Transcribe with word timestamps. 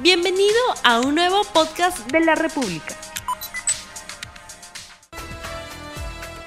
Bienvenido 0.00 0.54
a 0.84 1.00
un 1.00 1.16
nuevo 1.16 1.42
podcast 1.52 2.08
de 2.12 2.20
la 2.20 2.36
República. 2.36 2.94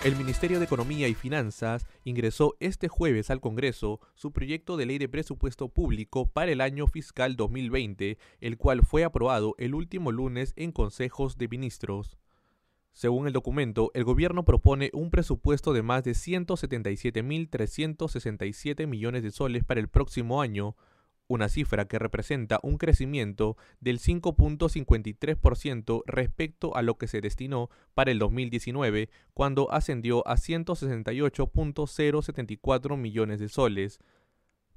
El 0.05 0.15
Ministerio 0.15 0.59
de 0.59 0.63
Economía 0.63 1.09
y 1.09 1.15
Finanzas 1.15 1.85
ingresó 2.05 2.55
este 2.61 2.87
jueves 2.87 3.29
al 3.29 3.41
Congreso 3.41 3.99
su 4.15 4.31
proyecto 4.31 4.77
de 4.77 4.85
ley 4.85 4.99
de 4.99 5.09
presupuesto 5.09 5.67
público 5.67 6.27
para 6.27 6.53
el 6.53 6.61
año 6.61 6.87
fiscal 6.87 7.35
2020, 7.35 8.17
el 8.39 8.57
cual 8.57 8.85
fue 8.85 9.03
aprobado 9.03 9.53
el 9.57 9.75
último 9.75 10.13
lunes 10.13 10.53
en 10.55 10.71
consejos 10.71 11.37
de 11.37 11.49
ministros. 11.49 12.17
Según 12.93 13.27
el 13.27 13.33
documento, 13.33 13.91
el 13.93 14.05
gobierno 14.05 14.45
propone 14.45 14.91
un 14.93 15.11
presupuesto 15.11 15.73
de 15.73 15.81
más 15.81 16.05
de 16.05 16.11
177.367 16.11 18.87
millones 18.87 19.23
de 19.23 19.31
soles 19.31 19.65
para 19.65 19.81
el 19.81 19.89
próximo 19.89 20.41
año, 20.41 20.77
una 21.31 21.47
cifra 21.47 21.87
que 21.87 21.97
representa 21.97 22.59
un 22.61 22.77
crecimiento 22.77 23.55
del 23.79 23.99
5.53% 23.99 26.03
respecto 26.05 26.75
a 26.75 26.81
lo 26.81 26.97
que 26.97 27.07
se 27.07 27.21
destinó 27.21 27.69
para 27.93 28.11
el 28.11 28.19
2019, 28.19 29.09
cuando 29.33 29.71
ascendió 29.71 30.27
a 30.27 30.35
168.074 30.35 32.97
millones 32.97 33.39
de 33.39 33.47
soles. 33.47 34.01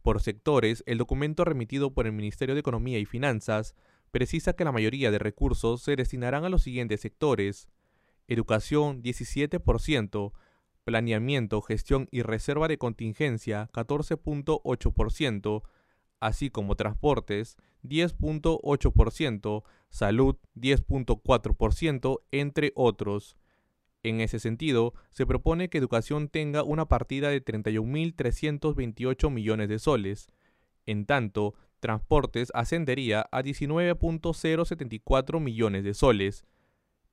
Por 0.03 0.23
sectores, 0.23 0.85
el 0.87 0.99
documento 0.99 1.45
remitido 1.45 1.93
por 1.93 2.07
el 2.07 2.13
Ministerio 2.13 2.55
de 2.55 2.61
Economía 2.61 3.01
y 3.01 3.05
Finanzas 3.05 3.75
precisa 4.13 4.53
que 4.53 4.65
la 4.65 4.71
mayoría 4.71 5.11
de 5.11 5.19
recursos 5.19 5.83
se 5.83 5.97
destinarán 5.97 6.45
a 6.45 6.51
los 6.51 6.63
siguientes 6.63 7.01
sectores. 7.01 7.69
Educación 8.29 9.03
17%, 9.03 10.33
planeamiento, 10.85 11.63
gestión 11.63 12.07
y 12.13 12.23
reserva 12.23 12.69
de 12.69 12.79
contingencia 12.79 13.69
14.8%, 13.73 15.65
así 16.25 16.49
como 16.49 16.75
transportes 16.75 17.57
10.8%, 17.83 19.63
salud 19.91 20.37
10.4%, 20.57 22.21
entre 22.33 22.73
otros. 22.75 23.37
En 24.03 24.23
ese 24.23 24.39
sentido, 24.39 24.95
se 25.11 25.27
propone 25.27 25.69
que 25.69 25.77
educación 25.77 26.29
tenga 26.29 26.63
una 26.63 26.87
partida 26.87 27.29
de 27.29 27.45
31.328 27.45 29.31
millones 29.31 29.69
de 29.69 29.79
soles. 29.79 30.29
En 30.87 31.05
tanto, 31.05 31.55
transportes 31.79 32.51
ascendería 32.55 33.27
a 33.31 33.43
19.074 33.43 35.41
millones 35.41 35.85
de 35.85 35.93
soles. 35.93 36.47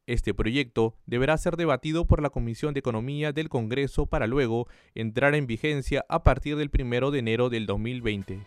Este 0.07 0.33
proyecto 0.33 0.95
deberá 1.05 1.37
ser 1.37 1.57
debatido 1.57 2.07
por 2.07 2.21
la 2.21 2.29
Comisión 2.29 2.73
de 2.73 2.79
Economía 2.79 3.33
del 3.33 3.49
Congreso 3.49 4.05
para 4.05 4.25
luego 4.25 4.69
entrar 4.95 5.35
en 5.35 5.47
vigencia 5.47 6.05
a 6.07 6.23
partir 6.23 6.55
del 6.55 6.71
1 6.73 7.11
de 7.11 7.19
enero 7.19 7.49
del 7.49 7.65
2020. 7.65 8.39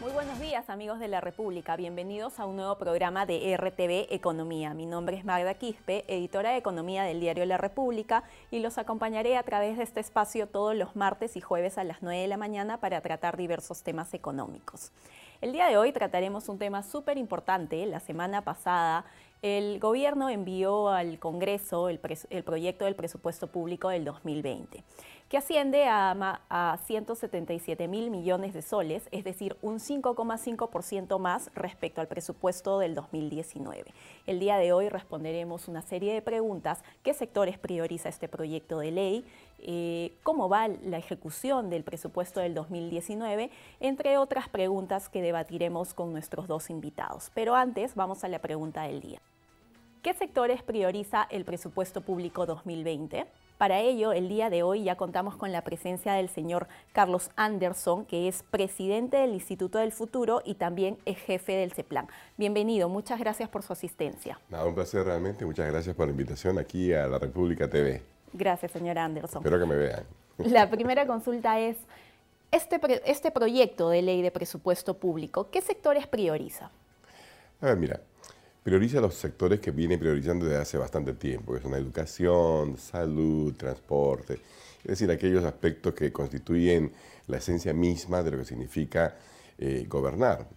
Muy 0.00 0.12
buenos 0.12 0.40
días 0.40 0.70
amigos 0.70 0.98
de 0.98 1.08
la 1.08 1.20
República, 1.20 1.76
bienvenidos 1.76 2.40
a 2.40 2.46
un 2.46 2.56
nuevo 2.56 2.78
programa 2.78 3.26
de 3.26 3.54
RTV 3.54 4.10
Economía. 4.14 4.72
Mi 4.72 4.86
nombre 4.86 5.18
es 5.18 5.26
Magda 5.26 5.52
Quispe, 5.52 6.06
editora 6.08 6.52
de 6.52 6.56
Economía 6.56 7.02
del 7.02 7.20
diario 7.20 7.44
La 7.44 7.58
República 7.58 8.24
y 8.50 8.60
los 8.60 8.78
acompañaré 8.78 9.36
a 9.36 9.42
través 9.42 9.76
de 9.76 9.82
este 9.82 10.00
espacio 10.00 10.46
todos 10.46 10.74
los 10.74 10.96
martes 10.96 11.36
y 11.36 11.42
jueves 11.42 11.76
a 11.76 11.84
las 11.84 12.00
9 12.00 12.22
de 12.22 12.28
la 12.28 12.38
mañana 12.38 12.80
para 12.80 13.02
tratar 13.02 13.36
diversos 13.36 13.82
temas 13.82 14.14
económicos. 14.14 14.90
El 15.42 15.52
día 15.52 15.66
de 15.66 15.76
hoy 15.76 15.92
trataremos 15.92 16.48
un 16.48 16.58
tema 16.58 16.82
súper 16.82 17.18
importante. 17.18 17.84
La 17.84 18.00
semana 18.00 18.40
pasada 18.40 19.04
el 19.42 19.80
gobierno 19.80 20.28
envió 20.28 20.88
al 20.88 21.18
Congreso 21.18 21.88
el, 21.88 21.98
proyecto 21.98 22.84
del 22.84 22.94
presupuesto 22.94 23.46
público 23.46 23.88
del 23.88 24.04
2020, 24.04 24.84
que 25.30 25.38
asciende 25.38 25.86
a, 25.86 26.42
a 26.50 26.78
177 26.84 27.88
mil 27.88 28.10
millones 28.10 28.52
de 28.52 28.60
soles, 28.60 29.08
es 29.12 29.24
decir, 29.24 29.56
un 29.62 29.78
5,5% 29.78 31.18
más 31.18 31.50
respecto 31.54 32.02
al 32.02 32.08
presupuesto 32.08 32.80
del 32.80 32.94
2019. 32.94 33.94
El 34.26 34.40
día 34.40 34.58
de 34.58 34.74
hoy 34.74 34.90
responderemos 34.90 35.68
una 35.68 35.80
serie 35.80 36.12
de 36.12 36.20
preguntas. 36.20 36.82
¿Qué 37.02 37.14
sectores 37.14 37.58
prioriza 37.58 38.10
este 38.10 38.28
proyecto 38.28 38.80
de 38.80 38.90
ley? 38.90 39.24
Eh, 39.60 40.12
¿Cómo 40.22 40.50
va 40.50 40.68
la 40.68 40.98
ejecución 40.98 41.70
del 41.70 41.84
presupuesto 41.84 42.40
del 42.40 42.52
2019? 42.52 43.50
Entre 43.80 44.18
otras 44.18 44.50
preguntas 44.50 45.08
que 45.08 45.22
debatiremos 45.22 45.94
con 45.94 46.12
nuestros 46.12 46.46
dos 46.46 46.68
invitados. 46.68 47.30
Pero 47.34 47.54
antes 47.54 47.94
vamos 47.94 48.22
a 48.24 48.28
la 48.28 48.40
pregunta 48.40 48.82
del 48.82 49.00
día. 49.00 49.20
¿Qué 50.02 50.14
sectores 50.14 50.62
prioriza 50.62 51.26
el 51.30 51.44
presupuesto 51.44 52.00
público 52.00 52.46
2020? 52.46 53.26
Para 53.58 53.80
ello, 53.80 54.12
el 54.12 54.30
día 54.30 54.48
de 54.48 54.62
hoy 54.62 54.84
ya 54.84 54.96
contamos 54.96 55.36
con 55.36 55.52
la 55.52 55.62
presencia 55.62 56.14
del 56.14 56.30
señor 56.30 56.68
Carlos 56.94 57.30
Anderson, 57.36 58.06
que 58.06 58.26
es 58.26 58.42
presidente 58.44 59.18
del 59.18 59.34
Instituto 59.34 59.76
del 59.76 59.92
Futuro 59.92 60.40
y 60.42 60.54
también 60.54 60.96
es 61.04 61.18
jefe 61.18 61.52
del 61.52 61.72
CEPLAN. 61.72 62.08
Bienvenido, 62.38 62.88
muchas 62.88 63.20
gracias 63.20 63.50
por 63.50 63.62
su 63.62 63.74
asistencia. 63.74 64.40
Nada, 64.48 64.64
un 64.64 64.74
placer 64.74 65.04
realmente, 65.04 65.44
muchas 65.44 65.70
gracias 65.70 65.94
por 65.94 66.06
la 66.06 66.12
invitación 66.12 66.58
aquí 66.58 66.94
a 66.94 67.06
la 67.06 67.18
República 67.18 67.68
TV. 67.68 68.00
Gracias, 68.32 68.72
señor 68.72 68.96
Anderson. 68.96 69.42
Espero 69.42 69.58
que 69.58 69.66
me 69.66 69.76
vean. 69.76 70.04
La 70.38 70.70
primera 70.70 71.06
consulta 71.06 71.60
es, 71.60 71.76
este, 72.52 72.80
este 73.04 73.30
proyecto 73.30 73.90
de 73.90 74.00
ley 74.00 74.22
de 74.22 74.30
presupuesto 74.30 74.94
público, 74.94 75.50
¿qué 75.50 75.60
sectores 75.60 76.06
prioriza? 76.06 76.70
A 77.60 77.66
ver, 77.66 77.76
mira, 77.76 78.00
prioriza 78.62 79.00
los 79.00 79.14
sectores 79.14 79.60
que 79.60 79.70
viene 79.70 79.98
priorizando 79.98 80.44
desde 80.44 80.58
hace 80.58 80.78
bastante 80.78 81.14
tiempo, 81.14 81.54
que 81.54 81.60
son 81.60 81.74
educación, 81.74 82.76
salud, 82.76 83.54
transporte, 83.54 84.34
es 84.82 84.88
decir, 84.88 85.10
aquellos 85.10 85.44
aspectos 85.44 85.94
que 85.94 86.12
constituyen 86.12 86.92
la 87.26 87.38
esencia 87.38 87.72
misma 87.72 88.22
de 88.22 88.30
lo 88.30 88.38
que 88.38 88.44
significa 88.44 89.14
eh, 89.58 89.84
gobernar. 89.88 90.48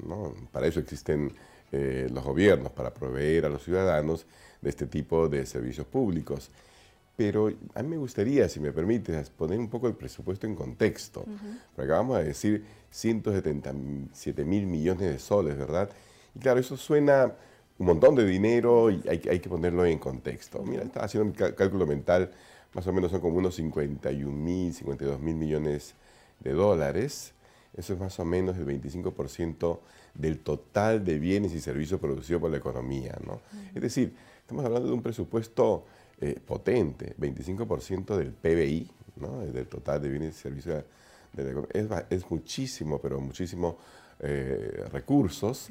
Para 0.52 0.68
eso 0.68 0.80
existen 0.80 1.34
eh, 1.72 2.08
los 2.12 2.24
gobiernos, 2.24 2.72
para 2.72 2.94
proveer 2.94 3.46
a 3.46 3.50
los 3.50 3.64
ciudadanos 3.64 4.26
de 4.62 4.70
este 4.70 4.88
tipo 4.88 5.28
de 5.28 5.46
servicios 5.46 5.86
públicos. 5.86 6.50
Pero 7.16 7.52
a 7.76 7.84
mí 7.84 7.90
me 7.90 7.98
gustaría, 7.98 8.48
si 8.50 8.60
me 8.60 8.72
permites, 8.72 9.30
poner 9.30 9.60
un 9.60 9.70
poco 9.70 9.88
el 9.88 9.94
presupuesto 9.94 10.48
en 10.48 10.56
contexto. 10.56 11.26
Porque 11.76 11.92
acabamos 11.92 12.18
de 12.18 12.24
decir 12.24 12.66
177 12.90 14.46
mil 14.46 14.66
millones 14.66 15.12
de 15.12 15.20
soles, 15.20 15.58
¿verdad? 15.58 15.90
Y 16.34 16.40
claro, 16.40 16.60
eso 16.60 16.78
suena 16.78 17.34
un 17.78 17.86
montón 17.86 18.16
de 18.16 18.26
dinero 18.26 18.92
y 18.92 19.02
hay, 19.10 19.22
hay 19.30 19.40
que 19.40 19.50
ponerlo 19.50 19.86
en 19.86 20.00
contexto. 20.00 20.64
Mira, 20.64 20.84
estaba 20.84 21.06
haciendo 21.06 21.30
un 21.30 21.54
cálculo 21.54 21.86
mental, 21.86 22.32
más 22.74 22.86
o 22.88 22.94
menos 22.94 23.12
son 23.12 23.22
como 23.22 23.38
unos 23.38 23.56
51 23.56 24.32
mil, 24.32 24.74
52 24.74 25.20
mil 25.20 25.36
millones 25.36 25.96
de 26.40 26.54
dólares. 26.54 27.34
Eso 27.76 27.94
es 27.94 28.00
más 28.00 28.20
o 28.20 28.26
menos 28.26 28.58
el 28.58 28.66
25% 28.66 29.80
del 30.14 30.40
total 30.40 31.04
de 31.04 31.18
bienes 31.18 31.54
y 31.54 31.60
servicios 31.60 32.00
producidos 32.00 32.42
por 32.42 32.52
la 32.52 32.58
economía. 32.58 33.18
¿no? 33.26 33.42
Es 33.74 33.82
decir, 33.82 34.14
estamos 34.42 34.64
hablando 34.64 34.88
de 34.88 34.94
un 34.94 35.02
presupuesto 35.02 35.86
eh, 36.22 36.40
potente, 36.46 37.16
25% 37.18 38.16
del 38.16 38.32
PBI, 38.32 38.92
¿no? 39.16 39.40
del 39.40 39.68
total 39.68 40.02
de 40.02 40.10
bienes 40.10 40.36
y 40.36 40.40
servicios 40.40 40.84
de 41.34 41.44
la 41.44 41.50
economía. 41.50 42.06
Es, 42.10 42.30
muchísimo, 42.30 43.00
pero 43.00 43.20
muchísimo 43.20 43.78
eh, 44.20 44.86
recursos 44.92 45.70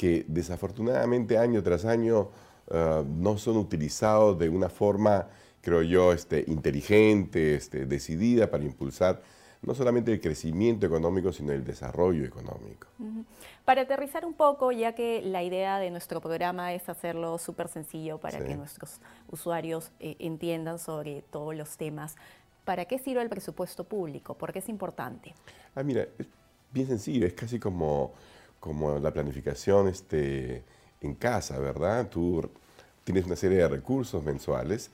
que 0.00 0.24
desafortunadamente 0.28 1.36
año 1.36 1.62
tras 1.62 1.84
año 1.84 2.30
ah, 2.70 3.04
no 3.06 3.36
son 3.36 3.58
utilizados 3.58 4.38
de 4.38 4.48
una 4.48 4.70
forma, 4.70 5.26
creo 5.60 5.82
yo, 5.82 6.14
este, 6.14 6.42
inteligente, 6.46 7.54
este, 7.54 7.84
decidida 7.84 8.50
para 8.50 8.64
impulsar 8.64 9.20
no 9.60 9.74
solamente 9.74 10.10
el 10.10 10.22
crecimiento 10.22 10.86
económico, 10.86 11.34
sino 11.34 11.52
el 11.52 11.64
desarrollo 11.64 12.24
económico. 12.24 12.86
Para 13.66 13.82
aterrizar 13.82 14.24
un 14.24 14.32
poco, 14.32 14.72
ya 14.72 14.94
que 14.94 15.20
la 15.20 15.42
idea 15.42 15.78
de 15.78 15.90
nuestro 15.90 16.22
programa 16.22 16.72
es 16.72 16.88
hacerlo 16.88 17.36
súper 17.36 17.68
sencillo 17.68 18.16
para 18.16 18.38
que 18.38 18.56
nuestros 18.56 19.00
usuarios 19.30 19.92
eh, 20.00 20.16
entiendan 20.18 20.78
sobre 20.78 21.20
todos 21.30 21.54
los 21.54 21.76
temas, 21.76 22.16
¿para 22.64 22.86
qué 22.86 22.98
sirve 22.98 23.20
el 23.20 23.28
presupuesto 23.28 23.84
público? 23.84 24.32
¿Por 24.32 24.50
qué 24.50 24.60
es 24.60 24.68
importante? 24.70 25.34
Ah, 25.74 25.82
mira, 25.82 26.06
es 26.18 26.26
bien 26.72 26.86
sencillo, 26.86 27.26
es 27.26 27.34
casi 27.34 27.58
como 27.58 28.14
como 28.60 28.98
la 28.98 29.12
planificación 29.12 29.88
este, 29.88 30.62
en 31.00 31.14
casa, 31.14 31.58
¿verdad? 31.58 32.08
Tú 32.08 32.48
tienes 33.04 33.24
una 33.24 33.36
serie 33.36 33.58
de 33.58 33.68
recursos 33.68 34.22
mensuales 34.22 34.90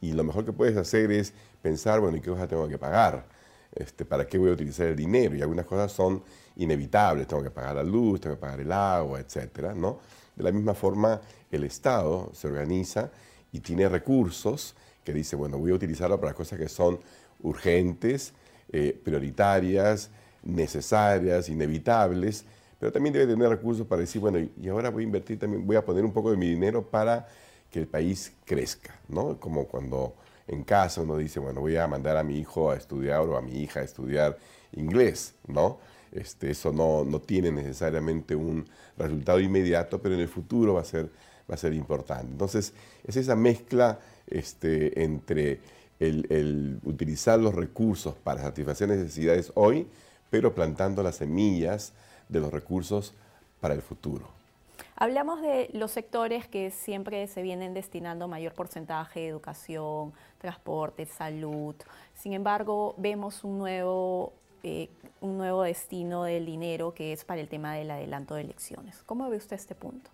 y 0.00 0.12
lo 0.12 0.24
mejor 0.24 0.44
que 0.44 0.52
puedes 0.52 0.76
hacer 0.76 1.12
es 1.12 1.32
pensar, 1.62 2.00
bueno, 2.00 2.16
¿y 2.16 2.20
qué 2.20 2.30
cosas 2.30 2.48
tengo 2.48 2.66
que 2.66 2.78
pagar? 2.78 3.26
Este, 3.74 4.04
¿Para 4.04 4.26
qué 4.26 4.38
voy 4.38 4.50
a 4.50 4.54
utilizar 4.54 4.86
el 4.86 4.96
dinero? 4.96 5.36
Y 5.36 5.42
algunas 5.42 5.66
cosas 5.66 5.92
son 5.92 6.22
inevitables, 6.56 7.28
tengo 7.28 7.42
que 7.42 7.50
pagar 7.50 7.76
la 7.76 7.84
luz, 7.84 8.20
tengo 8.20 8.36
que 8.36 8.40
pagar 8.40 8.60
el 8.60 8.72
agua, 8.72 9.20
etcétera, 9.20 9.74
¿no? 9.74 10.00
De 10.34 10.42
la 10.42 10.52
misma 10.52 10.74
forma, 10.74 11.20
el 11.50 11.64
Estado 11.64 12.30
se 12.32 12.48
organiza 12.48 13.10
y 13.52 13.60
tiene 13.60 13.88
recursos 13.88 14.74
que 15.04 15.12
dice, 15.12 15.36
bueno, 15.36 15.58
voy 15.58 15.72
a 15.72 15.74
utilizarlo 15.74 16.18
para 16.18 16.34
cosas 16.34 16.58
que 16.58 16.68
son 16.68 16.98
urgentes, 17.42 18.32
eh, 18.72 18.98
prioritarias, 19.04 20.10
necesarias, 20.42 21.48
inevitables, 21.48 22.44
pero 22.80 22.90
también 22.90 23.12
debe 23.12 23.26
tener 23.26 23.48
recursos 23.50 23.86
para 23.86 24.00
decir, 24.00 24.22
bueno, 24.22 24.38
y 24.38 24.68
ahora 24.68 24.88
voy 24.88 25.02
a 25.02 25.06
invertir 25.06 25.38
también, 25.38 25.66
voy 25.66 25.76
a 25.76 25.84
poner 25.84 26.02
un 26.02 26.12
poco 26.12 26.30
de 26.30 26.38
mi 26.38 26.48
dinero 26.48 26.82
para 26.82 27.28
que 27.70 27.78
el 27.78 27.86
país 27.86 28.32
crezca, 28.46 28.98
¿no? 29.06 29.38
Como 29.38 29.66
cuando 29.66 30.14
en 30.48 30.64
casa 30.64 31.02
uno 31.02 31.18
dice, 31.18 31.40
bueno, 31.40 31.60
voy 31.60 31.76
a 31.76 31.86
mandar 31.86 32.16
a 32.16 32.24
mi 32.24 32.38
hijo 32.38 32.70
a 32.70 32.76
estudiar 32.76 33.20
o 33.20 33.36
a 33.36 33.42
mi 33.42 33.60
hija 33.60 33.80
a 33.80 33.82
estudiar 33.82 34.38
inglés, 34.72 35.34
¿no? 35.46 35.78
Este, 36.10 36.50
eso 36.50 36.72
no, 36.72 37.04
no, 37.04 37.20
tiene 37.20 37.52
necesariamente 37.52 38.34
un 38.34 38.64
resultado 38.96 39.38
inmediato, 39.40 40.00
pero 40.00 40.14
en 40.14 40.22
el 40.22 40.28
futuro 40.28 40.74
va 40.74 40.80
a 40.80 40.84
ser, 40.84 41.10
va 41.48 41.54
a 41.54 41.58
ser 41.58 41.74
importante. 41.74 42.32
Entonces, 42.32 42.72
es 43.04 43.14
esa 43.14 43.36
mezcla 43.36 44.00
este, 44.26 45.04
entre 45.04 45.60
el, 46.00 46.26
el, 46.30 46.80
utilizar 46.84 47.38
los 47.38 47.54
recursos 47.54 48.14
para 48.14 48.40
satisfacer 48.40 48.88
necesidades 48.88 49.52
hoy, 49.54 49.86
pero 50.30 50.54
plantando 50.54 51.02
las 51.02 51.16
semillas 51.16 51.92
de 52.30 52.40
los 52.40 52.52
recursos 52.52 53.14
para 53.60 53.74
el 53.74 53.82
futuro. 53.82 54.40
Hablamos 54.96 55.40
de 55.40 55.70
los 55.72 55.90
sectores 55.90 56.46
que 56.46 56.70
siempre 56.70 57.26
se 57.26 57.42
vienen 57.42 57.72
destinando 57.72 58.28
mayor 58.28 58.52
porcentaje 58.52 59.20
de 59.20 59.28
educación, 59.28 60.12
transporte, 60.38 61.06
salud. 61.06 61.74
Sin 62.14 62.34
embargo, 62.34 62.94
vemos 62.98 63.42
un 63.42 63.58
nuevo, 63.58 64.34
eh, 64.62 64.90
un 65.22 65.38
nuevo 65.38 65.62
destino 65.62 66.24
del 66.24 66.44
dinero 66.44 66.92
que 66.92 67.14
es 67.14 67.24
para 67.24 67.40
el 67.40 67.48
tema 67.48 67.74
del 67.74 67.90
adelanto 67.90 68.34
de 68.34 68.42
elecciones. 68.42 69.02
¿Cómo 69.06 69.28
ve 69.30 69.38
usted 69.38 69.56
este 69.56 69.74
punto? 69.74 70.10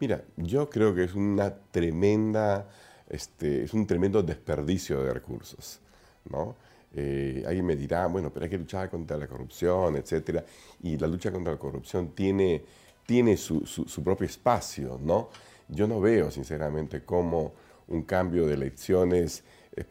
Mira, 0.00 0.22
yo 0.36 0.68
creo 0.68 0.94
que 0.94 1.04
es 1.04 1.14
una 1.14 1.54
tremenda, 1.70 2.66
este, 3.08 3.64
es 3.64 3.72
un 3.72 3.86
tremendo 3.86 4.22
desperdicio 4.22 5.02
de 5.02 5.14
recursos, 5.14 5.80
¿no? 6.28 6.54
Eh, 6.94 7.44
alguien 7.46 7.66
me 7.66 7.76
dirá, 7.76 8.06
bueno, 8.06 8.32
pero 8.32 8.44
hay 8.44 8.50
que 8.50 8.58
luchar 8.58 8.88
contra 8.88 9.16
la 9.16 9.26
corrupción, 9.26 9.96
etcétera, 9.96 10.44
y 10.82 10.96
la 10.96 11.06
lucha 11.06 11.30
contra 11.30 11.52
la 11.52 11.58
corrupción 11.58 12.12
tiene 12.14 12.62
tiene 13.06 13.36
su, 13.36 13.62
propio 14.04 14.26
espacio, 14.26 15.00
¿no? 15.02 15.30
Yo 15.68 15.86
no 15.86 16.00
veo, 16.00 16.30
sinceramente, 16.30 17.04
cómo 17.04 17.54
un 17.88 18.02
cambio 18.02 18.46
de 18.46 18.54
elecciones, 18.54 19.44
eh, 19.74 19.84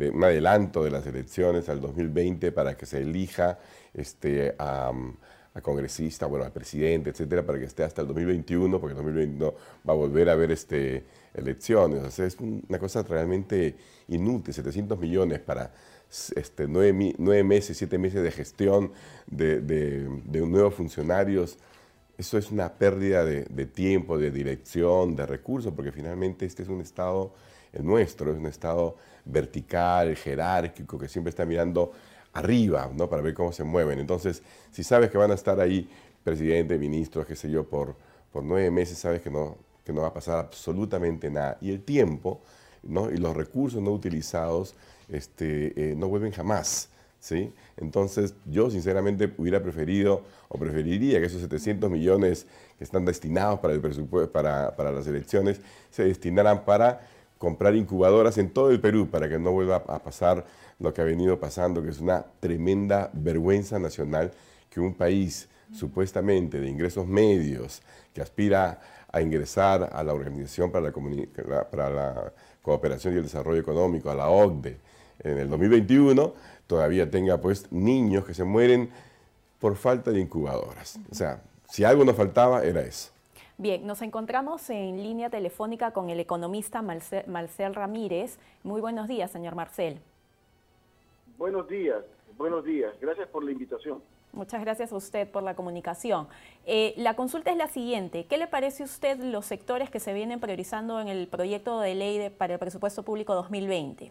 eh, 0.00 0.10
un 0.12 0.24
adelanto 0.24 0.82
de 0.82 0.90
las 0.90 1.06
elecciones 1.06 1.68
al 1.68 1.80
2020 1.80 2.52
para 2.52 2.76
que 2.76 2.86
se 2.86 3.02
elija 3.02 3.58
este, 3.92 4.54
a, 4.58 4.92
congresista, 5.62 6.26
bueno, 6.26 6.44
al 6.44 6.52
presidente, 6.52 7.10
etcétera, 7.10 7.46
para 7.46 7.58
que 7.58 7.66
esté 7.66 7.84
hasta 7.84 8.02
el 8.02 8.08
2021, 8.08 8.80
porque 8.80 8.92
el 8.92 8.96
2021 8.96 9.54
va 9.88 9.92
a 9.92 9.96
volver 9.96 10.28
a 10.28 10.32
haber 10.32 10.50
este, 10.50 11.04
elecciones. 11.32 12.02
O 12.02 12.10
sea, 12.10 12.26
es 12.26 12.38
una 12.40 12.78
cosa 12.78 13.02
realmente 13.02 13.76
inútil, 14.08 14.52
700 14.52 14.98
millones 14.98 15.38
para 15.40 15.72
este, 16.08 16.66
nueve, 16.68 17.44
meses, 17.44 17.76
siete 17.76 17.98
meses 17.98 18.22
de 18.22 18.30
gestión 18.30 18.92
de, 19.26 19.60
de, 19.60 20.08
de 20.24 20.40
nuevos 20.40 20.74
funcionarios 20.74 21.58
eso 22.16 22.38
es 22.38 22.50
una 22.50 22.72
pérdida 22.72 23.24
de, 23.24 23.66
tiempo, 23.66 24.18
de 24.18 24.30
dirección, 24.30 25.16
de 25.16 25.26
recursos, 25.26 25.72
porque 25.74 25.90
finalmente 25.90 26.46
este 26.46 26.62
es 26.62 26.68
un 26.68 26.80
Estado, 26.80 27.32
el 27.72 27.84
nuestro, 27.84 28.30
es 28.30 28.38
un 28.38 28.46
Estado 28.46 28.96
vertical, 29.24 30.14
jerárquico, 30.16 30.98
que 30.98 31.08
siempre 31.08 31.30
está 31.30 31.44
mirando 31.44 31.92
arriba, 32.32 32.88
¿no? 32.94 33.08
Para 33.08 33.22
ver 33.22 33.34
cómo 33.34 33.52
se 33.52 33.64
mueven. 33.64 33.98
Entonces, 33.98 34.42
si 34.70 34.84
sabes 34.84 35.10
que 35.10 35.18
van 35.18 35.32
a 35.32 35.34
estar 35.34 35.58
ahí 35.58 35.88
presidente, 36.22 36.78
ministros, 36.78 37.26
qué 37.26 37.34
sé 37.34 37.50
yo, 37.50 37.64
por, 37.64 37.96
por 38.32 38.44
nueve 38.44 38.70
meses, 38.70 38.98
sabes 38.98 39.20
que 39.20 39.30
no, 39.30 39.56
que 39.84 39.92
no 39.92 40.02
va 40.02 40.08
a 40.08 40.14
pasar 40.14 40.38
absolutamente 40.38 41.30
nada. 41.30 41.58
Y 41.60 41.70
el 41.70 41.82
tiempo, 41.82 42.42
¿no? 42.84 43.10
Y 43.10 43.16
los 43.16 43.36
recursos 43.36 43.82
no 43.82 43.90
utilizados 43.90 44.76
este, 45.08 45.72
eh, 45.76 45.94
no 45.96 46.08
vuelven 46.08 46.32
jamás. 46.32 46.88
¿sí? 47.20 47.52
Entonces, 47.76 48.34
yo 48.44 48.70
sinceramente 48.70 49.32
hubiera 49.38 49.62
preferido 49.62 50.22
o 50.48 50.58
preferiría 50.58 51.20
que 51.20 51.26
esos 51.26 51.40
700 51.40 51.90
millones 51.90 52.46
que 52.78 52.84
están 52.84 53.04
destinados 53.04 53.60
para, 53.60 53.74
el 53.74 53.80
presupuesto, 53.80 54.30
para, 54.30 54.76
para 54.76 54.92
las 54.92 55.06
elecciones 55.06 55.60
se 55.90 56.04
destinaran 56.04 56.64
para 56.64 57.08
comprar 57.38 57.74
incubadoras 57.74 58.38
en 58.38 58.50
todo 58.50 58.70
el 58.70 58.80
Perú 58.80 59.08
para 59.10 59.28
que 59.28 59.38
no 59.38 59.52
vuelva 59.52 59.76
a 59.76 59.98
pasar 60.02 60.44
lo 60.78 60.92
que 60.92 61.00
ha 61.00 61.04
venido 61.04 61.38
pasando, 61.38 61.82
que 61.82 61.90
es 61.90 62.00
una 62.00 62.24
tremenda 62.40 63.10
vergüenza 63.12 63.78
nacional 63.78 64.32
que 64.70 64.80
un 64.80 64.94
país 64.94 65.48
supuestamente 65.72 66.60
de 66.60 66.68
ingresos 66.68 67.06
medios 67.06 67.82
que 68.12 68.22
aspira 68.22 68.80
a 69.14 69.20
ingresar 69.22 69.90
a 69.92 70.02
la 70.02 70.12
Organización 70.12 70.72
para 70.72 70.90
la, 70.90 71.70
para 71.70 71.90
la 71.90 72.32
Cooperación 72.62 73.14
y 73.14 73.18
el 73.18 73.22
Desarrollo 73.22 73.60
Económico, 73.60 74.10
a 74.10 74.14
la 74.14 74.28
OCDE, 74.28 74.76
en 75.22 75.38
el 75.38 75.48
2021, 75.48 76.32
todavía 76.66 77.08
tenga 77.08 77.40
pues 77.40 77.70
niños 77.70 78.24
que 78.24 78.34
se 78.34 78.42
mueren 78.42 78.90
por 79.60 79.76
falta 79.76 80.10
de 80.10 80.20
incubadoras. 80.20 80.98
O 81.12 81.14
sea, 81.14 81.40
si 81.70 81.84
algo 81.84 82.04
nos 82.04 82.16
faltaba 82.16 82.64
era 82.64 82.80
eso. 82.80 83.12
Bien, 83.56 83.86
nos 83.86 84.02
encontramos 84.02 84.68
en 84.68 85.00
línea 85.00 85.30
telefónica 85.30 85.92
con 85.92 86.10
el 86.10 86.18
economista 86.18 86.82
Marcel, 86.82 87.74
Ramírez. 87.74 88.38
Muy 88.64 88.80
buenos 88.80 89.06
días, 89.06 89.30
señor 89.30 89.54
Marcel. 89.54 90.00
Buenos 91.38 91.68
días, 91.68 92.04
buenos 92.36 92.64
días. 92.64 92.92
Gracias 93.00 93.28
por 93.28 93.44
la 93.44 93.52
invitación. 93.52 94.02
Muchas 94.34 94.60
gracias 94.62 94.92
a 94.92 94.96
usted 94.96 95.30
por 95.30 95.44
la 95.44 95.54
comunicación. 95.54 96.26
Eh, 96.66 96.92
la 96.96 97.14
consulta 97.14 97.52
es 97.52 97.56
la 97.56 97.68
siguiente. 97.68 98.26
¿Qué 98.26 98.36
le 98.36 98.48
parece 98.48 98.82
a 98.82 98.86
usted 98.86 99.18
los 99.18 99.46
sectores 99.46 99.90
que 99.90 100.00
se 100.00 100.12
vienen 100.12 100.40
priorizando 100.40 101.00
en 101.00 101.06
el 101.06 101.28
proyecto 101.28 101.78
de 101.78 101.94
ley 101.94 102.30
para 102.30 102.54
el 102.54 102.58
presupuesto 102.58 103.04
público 103.04 103.34
2020? 103.34 104.10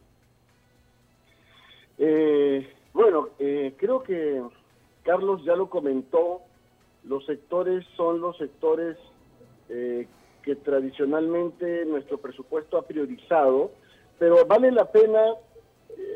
Eh, 1.97 2.73
bueno, 2.93 3.29
eh, 3.39 3.73
creo 3.77 4.01
que 4.01 4.41
Carlos 5.03 5.43
ya 5.43 5.55
lo 5.55 5.69
comentó, 5.69 6.41
los 7.03 7.25
sectores 7.25 7.85
son 7.97 8.21
los 8.21 8.37
sectores 8.37 8.97
eh, 9.69 10.07
que 10.41 10.55
tradicionalmente 10.55 11.85
nuestro 11.85 12.17
presupuesto 12.17 12.77
ha 12.77 12.83
priorizado, 12.83 13.71
pero 14.19 14.45
vale 14.45 14.71
la 14.71 14.91
pena 14.91 15.21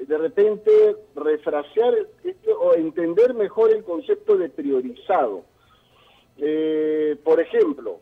de 0.08 0.18
repente 0.18 0.96
refrasear 1.16 1.94
o 2.60 2.74
entender 2.74 3.34
mejor 3.34 3.72
el 3.72 3.84
concepto 3.84 4.38
de 4.38 4.50
priorizado. 4.50 5.44
por 7.24 7.40
ejemplo, 7.40 8.00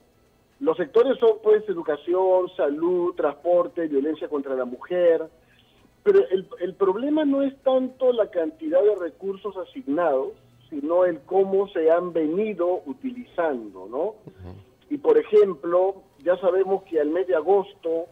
los 0.60 0.78
sectores 0.78 1.18
son 1.20 1.40
pues 1.44 1.68
educación, 1.68 2.50
salud, 2.56 3.14
transporte, 3.16 3.88
violencia 3.88 4.28
contra 4.28 4.56
la 4.56 4.66
mujer, 4.66 5.28
pero 6.04 6.20
el, 6.30 6.48
el 6.60 6.76
problema 6.76 7.26
no 7.26 7.42
es 7.42 7.56
tanto 7.64 8.14
la 8.14 8.30
cantidad 8.30 8.82
de 8.84 8.96
recursos 8.96 9.56
asignados, 9.58 10.34
sino 10.70 11.06
el 11.06 11.20
cómo 11.22 11.68
se 11.70 11.90
han 11.92 12.14
venido 12.14 12.82
utilizando, 12.86 13.88
¿no? 13.90 14.16
Y 14.90 14.98
por 14.98 15.18
ejemplo, 15.18 16.04
ya 16.24 16.38
sabemos 16.38 16.84
que 16.84 17.00
al 17.00 17.10
mes 17.10 17.28
de 17.28 17.36
agosto, 17.36 18.06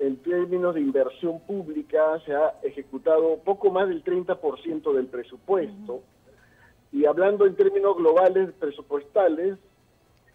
en 0.00 0.16
términos 0.16 0.74
de 0.74 0.80
inversión 0.80 1.40
pública, 1.40 2.18
se 2.24 2.34
ha 2.34 2.58
ejecutado 2.62 3.36
poco 3.44 3.70
más 3.70 3.86
del 3.86 4.02
30% 4.02 4.94
del 4.94 5.06
presupuesto. 5.06 6.02
Y 6.90 7.04
hablando 7.04 7.44
en 7.44 7.54
términos 7.54 7.96
globales 7.96 8.50
presupuestales, 8.58 9.58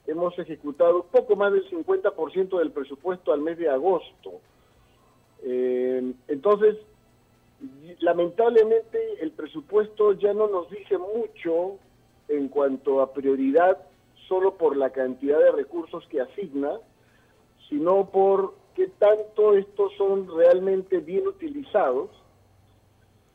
hemos 0.05 0.37
ejecutado 0.37 1.03
poco 1.05 1.35
más 1.35 1.51
del 1.51 1.67
50% 1.67 2.59
del 2.59 2.71
presupuesto 2.71 3.33
al 3.33 3.41
mes 3.41 3.57
de 3.57 3.67
agosto. 3.67 4.39
Eh, 5.43 6.13
entonces, 6.27 6.77
lamentablemente 7.99 8.99
el 9.19 9.31
presupuesto 9.31 10.13
ya 10.13 10.33
no 10.33 10.47
nos 10.47 10.69
dice 10.69 10.99
mucho 10.99 11.79
en 12.27 12.49
cuanto 12.49 13.01
a 13.01 13.13
prioridad 13.13 13.79
solo 14.27 14.57
por 14.57 14.77
la 14.77 14.91
cantidad 14.91 15.39
de 15.39 15.51
recursos 15.51 16.05
que 16.07 16.21
asigna, 16.21 16.79
sino 17.67 18.11
por 18.11 18.53
qué 18.75 18.87
tanto 18.99 19.55
estos 19.55 19.91
son 19.97 20.27
realmente 20.35 20.99
bien 20.99 21.27
utilizados. 21.27 22.09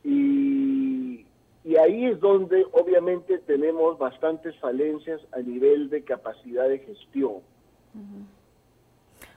Y, 0.05 1.27
y 1.65 1.77
ahí 1.77 2.07
es 2.07 2.21
donde 2.21 2.67
obviamente 2.73 3.39
tenemos 3.39 3.99
bastantes 3.99 4.57
falencias 4.61 5.21
a 5.33 5.39
nivel 5.39 5.91
de 5.91 6.05
capacidad 6.05 6.69
de 6.69 6.79
gestión. 6.79 7.35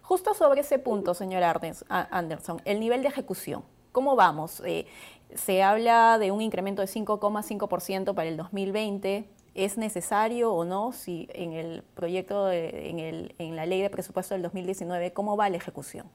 Justo 0.01 0.33
sobre 0.33 0.61
ese 0.61 0.79
punto, 0.79 1.13
señor 1.13 1.43
Anderson, 1.89 2.61
el 2.65 2.79
nivel 2.79 3.01
de 3.01 3.07
ejecución. 3.09 3.63
¿Cómo 3.91 4.15
vamos? 4.15 4.61
Eh, 4.65 4.85
se 5.33 5.63
habla 5.63 6.17
de 6.17 6.31
un 6.31 6.41
incremento 6.41 6.81
de 6.81 6.87
5,5% 6.87 8.13
para 8.13 8.29
el 8.29 8.37
2020. 8.37 9.27
¿Es 9.55 9.77
necesario 9.77 10.51
o 10.53 10.65
no? 10.65 10.91
Si 10.91 11.27
en 11.33 11.53
el 11.53 11.83
proyecto, 11.95 12.51
en, 12.51 12.99
el, 12.99 13.35
en, 13.37 13.55
la 13.55 13.65
ley 13.65 13.81
de 13.81 13.89
presupuesto 13.89 14.33
del 14.33 14.41
2019, 14.41 15.13
¿cómo 15.13 15.37
va 15.37 15.49
la 15.49 15.57
ejecución? 15.57 16.07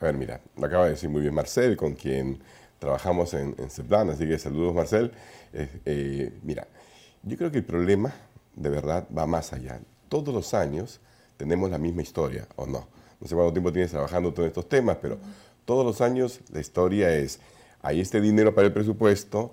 A 0.00 0.04
ver, 0.04 0.16
mira, 0.16 0.40
lo 0.56 0.66
acaba 0.66 0.84
de 0.84 0.90
decir 0.92 1.10
muy 1.10 1.20
bien 1.20 1.34
Marcel, 1.34 1.76
con 1.76 1.94
quien 1.94 2.40
trabajamos 2.78 3.34
en, 3.34 3.54
en 3.58 3.70
CEPLAN, 3.70 4.10
así 4.10 4.26
que 4.26 4.38
saludos 4.38 4.74
Marcel. 4.74 5.12
Eh, 5.52 6.32
mira, 6.42 6.66
yo 7.22 7.36
creo 7.36 7.50
que 7.50 7.58
el 7.58 7.64
problema 7.64 8.12
de 8.56 8.70
verdad 8.70 9.06
va 9.16 9.26
más 9.26 9.52
allá. 9.52 9.80
Todos 10.08 10.34
los 10.34 10.54
años 10.54 11.00
tenemos 11.36 11.70
la 11.70 11.78
misma 11.78 12.02
historia, 12.02 12.46
¿o 12.56 12.66
no? 12.66 12.86
no 13.22 13.28
sé 13.28 13.36
cuánto 13.36 13.52
tiempo 13.52 13.72
tienes 13.72 13.92
trabajando 13.92 14.32
todos 14.34 14.48
estos 14.48 14.68
temas, 14.68 14.98
pero 15.00 15.16
todos 15.64 15.86
los 15.86 16.00
años 16.00 16.40
la 16.52 16.60
historia 16.60 17.14
es, 17.14 17.38
hay 17.80 18.00
este 18.00 18.20
dinero 18.20 18.52
para 18.52 18.66
el 18.66 18.72
presupuesto, 18.72 19.52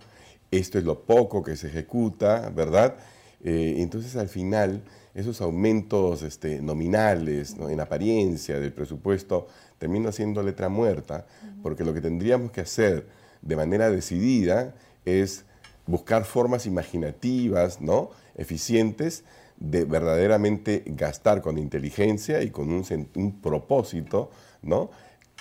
esto 0.51 0.77
es 0.77 0.83
lo 0.83 1.01
poco 1.01 1.43
que 1.43 1.55
se 1.55 1.67
ejecuta, 1.67 2.49
¿verdad? 2.49 2.95
Eh, 3.43 3.75
entonces 3.77 4.15
al 4.15 4.27
final 4.27 4.81
esos 5.13 5.41
aumentos 5.41 6.21
este, 6.23 6.61
nominales 6.61 7.55
en 7.59 7.79
apariencia 7.79 8.59
del 8.59 8.73
presupuesto 8.73 9.47
terminan 9.77 10.13
siendo 10.13 10.43
letra 10.43 10.69
muerta, 10.69 11.25
porque 11.63 11.83
lo 11.83 11.93
que 11.93 12.01
tendríamos 12.01 12.51
que 12.51 12.61
hacer 12.61 13.07
de 13.41 13.55
manera 13.55 13.89
decidida 13.89 14.75
es 15.05 15.45
buscar 15.87 16.25
formas 16.25 16.65
imaginativas, 16.65 17.81
¿no? 17.81 18.11
eficientes 18.35 19.23
de 19.57 19.83
verdaderamente 19.83 20.83
gastar 20.85 21.41
con 21.41 21.57
inteligencia 21.57 22.41
y 22.41 22.49
con 22.49 22.71
un, 22.71 23.41
propósito, 23.41 24.31
¿no? 24.61 24.89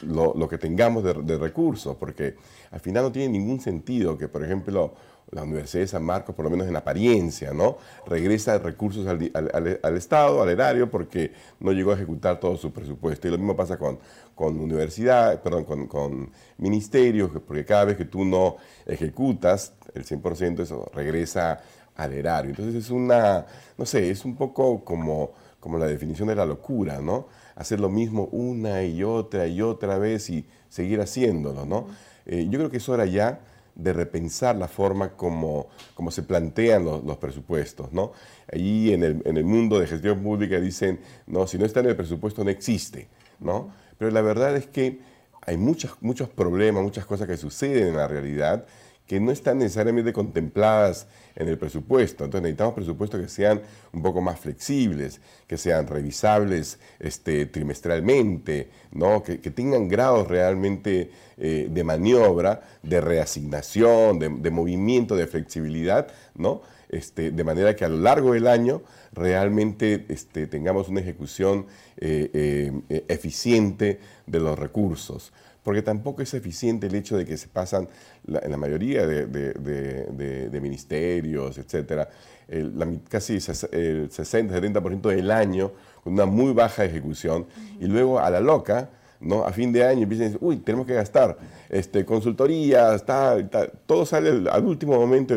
Lo, 0.02 0.48
que 0.48 0.58
tengamos 0.58 1.02
de, 1.02 1.12
de, 1.12 1.38
recursos, 1.38 1.96
porque 1.96 2.36
al 2.70 2.78
final 2.78 3.04
no 3.04 3.12
tiene 3.12 3.30
ningún 3.30 3.60
sentido 3.60 4.16
que, 4.16 4.28
por 4.28 4.44
ejemplo, 4.44 4.94
la 5.30 5.42
Universidad 5.42 5.82
de 5.82 5.88
San 5.88 6.04
Marcos, 6.04 6.34
por 6.34 6.44
lo 6.44 6.50
menos 6.50 6.66
en 6.68 6.76
apariencia, 6.76 7.52
¿no? 7.52 7.76
regresa 8.06 8.58
recursos 8.58 9.06
al, 9.06 9.96
Estado, 9.96 10.42
al 10.42 10.48
erario, 10.48 10.90
porque 10.90 11.32
no 11.60 11.72
llegó 11.72 11.92
a 11.92 11.94
ejecutar 11.94 12.40
todo 12.40 12.56
su 12.56 12.72
presupuesto. 12.72 13.28
Y 13.28 13.30
lo 13.30 13.38
mismo 13.38 13.56
pasa 13.56 13.78
con, 13.78 13.98
con 14.34 14.58
universidad, 14.58 15.42
perdón, 15.42 15.64
con, 15.64 15.86
con, 15.86 16.30
ministerios, 16.58 17.30
porque 17.46 17.64
cada 17.64 17.84
vez 17.84 17.96
que 17.96 18.04
tú 18.04 18.24
no 18.24 18.56
ejecutas 18.86 19.74
el 19.94 20.04
100%, 20.04 20.60
eso 20.60 20.90
regresa 20.94 21.60
al 21.94 22.12
erario. 22.12 22.50
Entonces 22.50 22.74
es 22.74 22.90
una, 22.90 23.44
no 23.76 23.84
sé, 23.84 24.10
es 24.10 24.24
un 24.24 24.36
poco 24.36 24.84
como, 24.84 25.32
como 25.68 25.78
la 25.78 25.87
definición 25.87 26.28
de 26.28 26.34
la 26.34 26.46
locura, 26.46 27.02
¿no? 27.02 27.26
Hacer 27.54 27.78
lo 27.78 27.90
mismo 27.90 28.25
una 28.32 28.82
y 28.84 29.02
otra 29.02 29.46
y 29.46 29.60
otra 29.60 29.98
vez 29.98 30.30
y 30.30 30.46
seguir 30.70 30.98
haciéndolo, 31.02 31.66
¿no? 31.66 31.88
Eh, 32.25 32.46
yo 32.48 32.58
creo 32.58 32.70
que 32.70 32.78
es 32.78 32.88
hora 32.88 33.04
ya 33.04 33.40
de 33.75 33.92
repensar 33.92 34.56
la 34.56 34.66
forma 34.66 35.10
como, 35.10 35.68
como 35.94 36.10
se 36.10 36.22
plantean 36.22 36.87
los, 36.87 37.18
presupuestos. 37.18 37.92
¿no? 37.92 38.12
Allí 38.50 38.94
en 38.94 39.04
el, 39.04 39.22
en 39.26 39.37
el, 39.37 39.44
mundo 39.44 39.78
de 39.78 39.87
gestión 39.87 40.22
pública 40.22 40.58
dicen, 40.58 41.00
no, 41.26 41.46
si 41.46 41.58
no 41.58 41.66
está 41.66 41.80
en 41.80 41.87
el 41.87 41.96
presupuesto 41.96 42.42
no 42.42 42.50
existe. 42.50 43.06
¿no? 43.38 43.70
Pero 43.98 44.10
la 44.10 44.22
verdad 44.22 44.56
es 44.56 44.66
que 44.66 45.00
hay 45.42 45.58
muchos, 45.58 45.92
muchos 46.00 46.30
problemas, 46.30 46.82
muchas 46.82 47.04
cosas 47.04 47.28
que 47.28 47.37
suceden 47.37 47.88
en 47.88 47.96
la 47.96 48.08
realidad 48.08 48.66
que 49.08 49.18
no 49.18 49.32
están 49.32 49.58
necesariamente 49.58 50.12
contempladas 50.12 51.06
en 51.34 51.48
el 51.48 51.56
presupuesto. 51.56 52.24
Entonces 52.24 52.42
necesitamos 52.42 52.74
presupuestos 52.74 53.20
que 53.20 53.28
sean 53.28 53.62
un 53.92 54.02
poco 54.02 54.20
más 54.20 54.38
flexibles, 54.38 55.20
que 55.46 55.56
sean 55.56 55.86
revisables 55.86 56.78
este, 57.00 57.46
trimestralmente, 57.46 58.68
¿no? 58.92 59.22
que, 59.22 59.38
tengan 59.38 59.88
grados 59.88 60.28
realmente 60.28 61.10
eh, 61.38 61.68
de 61.70 61.84
maniobra, 61.84 62.60
de 62.82 63.00
reasignación, 63.00 64.18
de, 64.18 64.50
movimiento, 64.50 65.16
de 65.16 65.26
flexibilidad, 65.26 66.08
¿no? 66.34 66.60
Este, 66.90 67.30
de 67.32 67.44
manera 67.44 67.76
que 67.76 67.84
a 67.84 67.88
lo 67.88 67.98
largo 67.98 68.32
del 68.32 68.46
año 68.46 68.82
realmente 69.12 70.06
este, 70.08 70.46
tengamos 70.46 70.88
una 70.88 71.00
ejecución 71.00 71.66
eh, 71.98 72.30
eh, 72.88 73.04
eficiente 73.08 74.00
de 74.26 74.40
los 74.40 74.58
recursos 74.58 75.32
porque 75.68 75.82
tampoco 75.82 76.22
es 76.22 76.32
eficiente 76.32 76.87
el 76.87 76.94
hecho 76.94 77.14
de 77.18 77.26
que 77.26 77.37
se 77.37 77.46
pasan, 77.46 77.88
en 78.26 78.50
la 78.50 78.56
mayoría 78.56 79.06
de, 79.06 80.60
ministerios, 80.62 81.58
etcétera, 81.58 82.08
casi 83.10 83.34
el 83.34 84.08
60-70% 84.08 85.14
del 85.14 85.30
año 85.30 85.70
con 86.02 86.14
una 86.14 86.25
muy 86.25 86.54
baja 86.54 86.87
ejecución 86.87 87.44
y 87.78 87.84
luego 87.84 88.18
a 88.18 88.30
la 88.30 88.40
loca, 88.40 88.88
¿no? 89.20 89.44
a 89.44 89.52
fin 89.52 89.70
de 89.70 89.84
año 89.84 90.04
empiezan 90.04 90.28
a 90.28 90.28
decir, 90.30 90.40
uy, 90.42 90.56
tenemos 90.56 90.87
que 90.87 90.94
gastar 90.94 91.37
este, 91.68 92.02
consultorías, 92.06 93.04
todo 93.84 94.06
sale 94.06 94.48
al 94.50 94.64
último 94.64 94.94
momento 94.98 95.34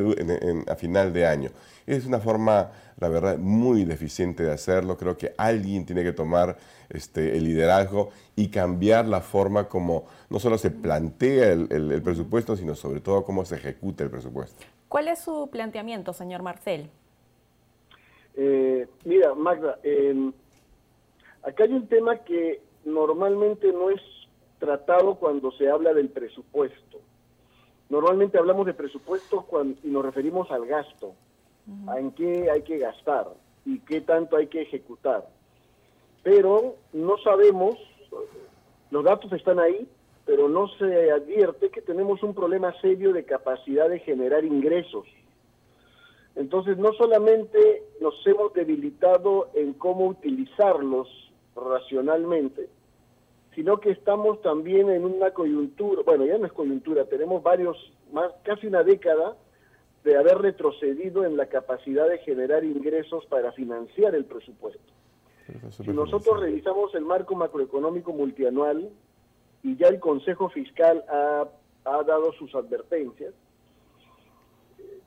a 0.66 0.76
final 0.78 1.12
de 1.12 1.28
año. 1.28 1.50
Es 1.86 2.06
una 2.06 2.22
forma, 2.22 2.72
la 3.02 3.10
verdad, 3.10 3.38
muy 3.40 3.84
deficiente 3.84 4.44
de 4.44 4.52
hacerlo. 4.52 4.96
Creo 4.96 5.18
que 5.18 5.34
alguien 5.36 5.88
tiene 5.88 6.04
que 6.04 6.14
tomar 6.14 6.56
este, 6.88 7.36
el 7.36 7.46
liderazgo 7.46 8.12
y 8.36 8.50
cambiar 8.50 9.08
la 9.08 9.22
forma 9.22 9.68
como 9.68 10.06
no 10.30 10.40
solo 10.40 10.60
se 10.60 10.70
plantea 10.70 11.52
el, 11.52 12.02
presupuesto, 12.04 12.56
sino 12.56 12.76
sobre 12.76 13.02
todo 13.02 13.24
cómo 13.24 13.44
se 13.44 13.56
ejecuta 13.56 14.04
el 14.04 14.12
presupuesto. 14.12 14.64
¿Cuál 14.88 15.08
es 15.08 15.20
su 15.20 15.50
planteamiento, 15.52 16.14
señor 16.14 16.44
Marcel? 16.44 16.92
Eh, 18.36 18.88
mira, 19.04 19.34
Magda, 19.34 19.80
eh, 19.82 20.32
acá 21.42 21.64
hay 21.64 21.74
un 21.74 21.88
tema 21.88 22.18
que 22.20 22.62
normalmente 22.86 23.74
no 23.74 23.90
es 23.90 24.02
tratado 24.60 25.16
cuando 25.16 25.52
se 25.54 25.68
habla 25.68 25.92
del 25.96 26.10
presupuesto. 26.10 27.00
Normalmente 27.90 28.38
hablamos 28.38 28.68
de 28.68 28.76
presupuesto 28.76 29.42
cuando, 29.42 29.80
y 29.84 29.88
nos 29.88 30.06
referimos 30.06 30.52
al 30.52 30.68
gasto, 30.68 31.16
en 31.68 32.12
qué 32.12 32.50
hay 32.50 32.62
que 32.64 32.78
gastar 32.78 33.28
y 33.66 33.80
qué 33.80 34.02
tanto 34.02 34.38
hay 34.38 34.48
que 34.48 34.62
ejecutar. 34.62 35.28
Pero 36.24 36.76
no 36.94 37.18
sabemos, 37.18 37.76
los 38.90 39.04
datos 39.04 39.32
están 39.34 39.60
ahí, 39.60 39.88
pero 40.26 40.48
no 40.48 40.68
se 40.78 41.12
advierte 41.12 41.70
que 41.70 41.82
tenemos 41.82 42.22
un 42.24 42.34
problema 42.34 42.74
serio 42.82 43.14
de 43.14 43.26
capacidad 43.26 43.90
de 43.90 44.00
generar 44.00 44.46
ingresos. 44.46 45.06
Entonces, 46.36 46.78
no 46.78 46.94
solamente 46.94 47.84
nos 48.00 48.16
hemos 48.26 48.54
debilitado 48.54 49.50
en 49.54 49.74
cómo 49.74 50.08
utilizarlos 50.08 51.08
racionalmente, 51.56 52.70
sino 53.56 53.80
que 53.80 53.92
estamos 53.92 54.42
también 54.42 54.90
en 54.90 55.04
una 55.04 55.32
coyuntura, 55.32 56.04
bueno, 56.06 56.26
ya 56.26 56.38
no 56.38 56.46
es 56.46 56.54
coyuntura, 56.54 57.06
tenemos 57.06 57.44
varios, 57.44 57.78
más, 58.14 58.32
casi 58.44 58.68
una 58.68 58.84
década 58.84 59.36
de 60.04 60.18
haber 60.18 60.40
retrocedido 60.40 61.26
en 61.26 61.38
la 61.38 61.48
capacidad 61.48 62.08
de 62.10 62.18
generar 62.20 62.64
ingresos 62.64 63.26
para 63.28 63.52
financiar 63.52 64.16
el 64.16 64.26
presupuesto. 64.26 64.94
Si 65.72 65.92
nosotros 65.92 66.40
revisamos 66.40 66.96
el 66.96 67.04
marco 67.04 67.36
macroeconómico 67.36 68.14
multianual 68.14 68.90
y 69.64 69.76
ya 69.76 69.88
el 69.88 70.00
Consejo 70.00 70.50
Fiscal 70.50 71.04
ha, 71.10 71.46
ha 71.86 72.04
dado 72.04 72.32
sus 72.34 72.56
advertencias, 72.56 73.34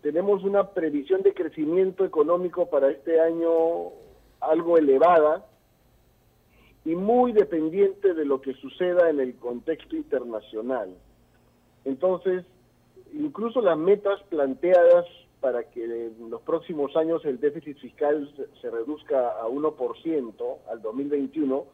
tenemos 0.03 0.45
una 0.45 0.71
previsión 0.71 1.23
de 1.23 1.33
crecimiento 1.33 2.05
económico 2.05 2.69
para 2.69 2.91
este 2.91 3.21
año 3.21 3.91
algo 4.41 4.77
elevada, 4.77 5.47
y 6.85 6.95
muy 6.95 7.33
dependiente 7.33 8.13
de 8.13 8.25
lo 8.25 8.41
que 8.41 8.53
suceda 8.55 9.09
en 9.09 9.21
el 9.21 9.35
contexto 9.37 9.97
internacional. 9.97 10.95
Entonces, 11.85 12.45
incluso 13.15 13.61
las 13.61 13.79
metas 13.79 14.21
planteadas 14.29 15.07
para 15.41 15.65
que 15.65 15.85
en 15.85 16.31
los 16.31 16.41
próximos 16.43 16.97
años 16.97 17.25
el 17.25 17.39
déficit 17.39 17.79
fiscal 17.79 18.33
se 18.61 18.71
reduzca 18.71 19.31
a 19.41 19.47
1% 19.47 20.57
al 20.71 20.83
2021, 20.83 21.65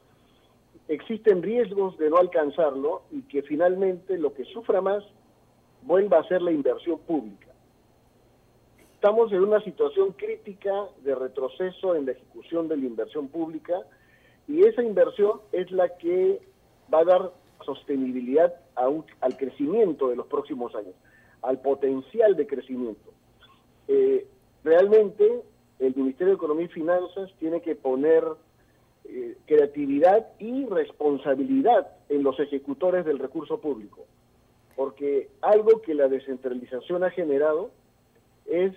existen 0.89 1.43
riesgos 1.43 1.97
de 1.99 2.11
no 2.11 2.17
alcanzarlo 2.17 3.03
y 3.13 3.23
que 3.23 3.43
finalmente 3.43 4.19
lo 4.19 4.35
que 4.35 4.45
sufra 4.47 4.81
más 4.81 5.05
vuelva 5.83 6.19
a 6.19 6.25
ser 6.25 6.43
la 6.43 6.51
inversión 6.51 6.99
pública. 6.99 7.47
Estamos 8.95 9.33
en 9.33 9.41
una 9.41 9.61
situación 9.63 10.13
crítica 10.13 10.73
de 11.03 11.15
retroceso 11.15 11.95
en 11.95 12.07
la 12.07 12.13
ejecución 12.13 12.69
de 12.69 12.77
la 12.77 12.85
inversión 12.85 13.29
pública 13.29 13.81
y 14.47 14.65
esa 14.65 14.83
inversión 14.83 15.41
es 15.53 15.71
la 15.71 15.97
que 15.97 16.41
va 16.93 17.01
a 17.01 17.05
dar 17.05 17.33
sostenibilidad 17.65 18.53
al 18.75 19.37
crecimiento 19.37 20.09
de 20.09 20.17
los 20.17 20.27
próximos 20.27 20.75
años, 20.75 20.95
al 21.43 21.61
potencial 21.61 22.37
de 22.37 22.47
crecimiento. 22.47 23.11
Eh, 23.89 24.27
realmente 24.63 25.43
el 25.79 25.95
Ministerio 25.97 26.29
de 26.29 26.37
Economía 26.37 26.67
y 26.67 26.69
Finanzas 26.69 27.31
tiene 27.39 27.61
que 27.61 27.75
poner 27.75 28.25
eh, 29.05 29.37
creatividad 29.47 30.29
y 30.39 30.67
responsabilidad 30.67 31.89
en 32.09 32.23
los 32.23 32.39
ejecutores 32.39 33.05
del 33.05 33.19
recurso 33.19 33.61
público, 33.61 34.05
porque 34.77 35.29
algo 35.41 35.81
que 35.83 35.95
la 35.95 36.09
descentralización 36.09 37.03
ha 37.03 37.11
generado 37.11 37.71
es 38.47 38.73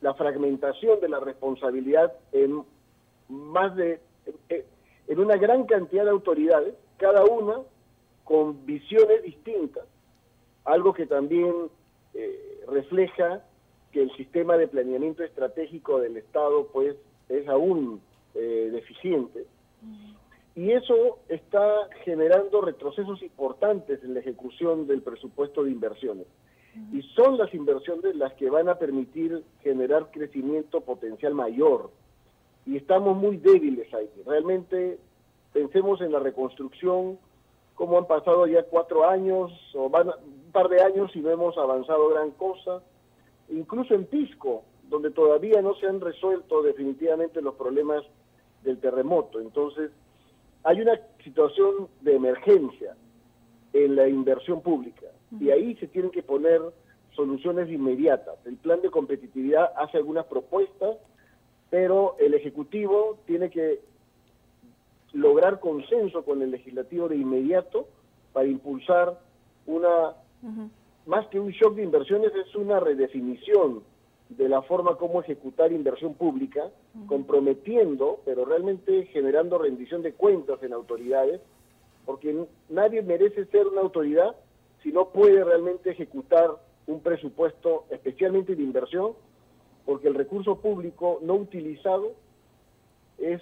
la 0.00 0.14
fragmentación 0.14 1.00
de 1.00 1.08
la 1.08 1.20
responsabilidad 1.20 2.12
en 2.32 2.62
más 3.28 3.74
de 3.76 4.00
en 5.08 5.20
una 5.20 5.36
gran 5.36 5.64
cantidad 5.64 6.04
de 6.04 6.10
autoridades, 6.10 6.74
cada 6.96 7.24
una 7.24 7.60
con 8.24 8.66
visiones 8.66 9.22
distintas, 9.22 9.84
algo 10.64 10.92
que 10.92 11.06
también 11.06 11.52
eh, 12.16 12.64
refleja 12.68 13.44
que 13.92 14.02
el 14.02 14.10
sistema 14.16 14.56
de 14.56 14.68
planeamiento 14.68 15.22
estratégico 15.22 16.00
del 16.00 16.16
Estado 16.16 16.68
pues 16.72 16.96
es 17.28 17.48
aún 17.48 18.00
eh, 18.34 18.70
deficiente. 18.72 19.46
Y 20.54 20.72
eso 20.72 21.18
está 21.28 21.88
generando 22.04 22.62
retrocesos 22.62 23.22
importantes 23.22 24.02
en 24.02 24.14
la 24.14 24.20
ejecución 24.20 24.86
del 24.86 25.02
presupuesto 25.02 25.64
de 25.64 25.70
inversiones. 25.70 26.26
Y 26.92 27.02
son 27.14 27.38
las 27.38 27.52
inversiones 27.54 28.16
las 28.16 28.32
que 28.34 28.50
van 28.50 28.68
a 28.68 28.78
permitir 28.78 29.42
generar 29.62 30.10
crecimiento 30.10 30.80
potencial 30.82 31.34
mayor 31.34 31.90
y 32.66 32.76
estamos 32.76 33.16
muy 33.16 33.36
débiles 33.36 33.92
ahí. 33.94 34.10
Realmente 34.26 34.98
pensemos 35.52 36.00
en 36.00 36.12
la 36.12 36.18
reconstrucción, 36.18 37.18
como 37.76 37.98
han 37.98 38.06
pasado 38.06 38.46
ya 38.46 38.64
cuatro 38.64 39.08
años 39.08 39.52
o 39.74 39.88
van 39.88 40.08
un 40.08 40.50
par 40.50 40.68
de 40.68 40.82
años 40.82 41.14
y 41.14 41.20
no 41.20 41.30
hemos 41.30 41.56
avanzado 41.56 42.08
gran 42.08 42.32
cosa. 42.32 42.82
Incluso 43.50 43.94
en 43.94 44.06
Pisco, 44.06 44.64
donde 44.88 45.10
todavía 45.10 45.62
no 45.62 45.74
se 45.74 45.86
han 45.86 46.00
resuelto 46.00 46.62
definitivamente 46.62 47.40
los 47.42 47.54
problemas 47.54 48.02
del 48.64 48.78
terremoto. 48.78 49.40
Entonces, 49.40 49.90
hay 50.64 50.80
una 50.80 50.98
situación 51.22 51.88
de 52.00 52.16
emergencia 52.16 52.96
en 53.72 53.94
la 53.94 54.08
inversión 54.08 54.62
pública 54.62 55.06
y 55.38 55.50
ahí 55.50 55.76
se 55.76 55.86
tienen 55.86 56.10
que 56.10 56.22
poner 56.22 56.62
soluciones 57.14 57.70
inmediatas. 57.70 58.38
El 58.46 58.56
plan 58.56 58.80
de 58.80 58.90
competitividad 58.90 59.72
hace 59.76 59.98
algunas 59.98 60.24
propuestas, 60.26 60.96
pero 61.68 62.16
el 62.18 62.32
Ejecutivo 62.32 63.18
tiene 63.26 63.50
que 63.50 63.80
lograr 65.16 65.60
consenso 65.60 66.24
con 66.24 66.42
el 66.42 66.50
legislativo 66.50 67.08
de 67.08 67.16
inmediato 67.16 67.88
para 68.32 68.46
impulsar 68.46 69.18
una, 69.66 70.14
más 71.06 71.26
que 71.28 71.40
un 71.40 71.50
shock 71.50 71.74
de 71.74 71.84
inversiones, 71.84 72.32
es 72.34 72.54
una 72.54 72.80
redefinición 72.80 73.82
de 74.28 74.48
la 74.48 74.60
forma 74.62 74.96
como 74.96 75.20
ejecutar 75.20 75.72
inversión 75.72 76.14
pública, 76.14 76.68
comprometiendo, 77.06 78.20
pero 78.24 78.44
realmente 78.44 79.06
generando 79.06 79.56
rendición 79.56 80.02
de 80.02 80.12
cuentas 80.12 80.62
en 80.62 80.72
autoridades, 80.72 81.40
porque 82.04 82.46
nadie 82.68 83.02
merece 83.02 83.46
ser 83.46 83.66
una 83.68 83.80
autoridad 83.80 84.36
si 84.82 84.92
no 84.92 85.08
puede 85.08 85.42
realmente 85.42 85.90
ejecutar 85.90 86.50
un 86.86 87.00
presupuesto, 87.00 87.86
especialmente 87.90 88.54
de 88.54 88.62
inversión, 88.62 89.12
porque 89.84 90.08
el 90.08 90.14
recurso 90.14 90.60
público 90.60 91.20
no 91.22 91.34
utilizado 91.34 92.12
es 93.18 93.40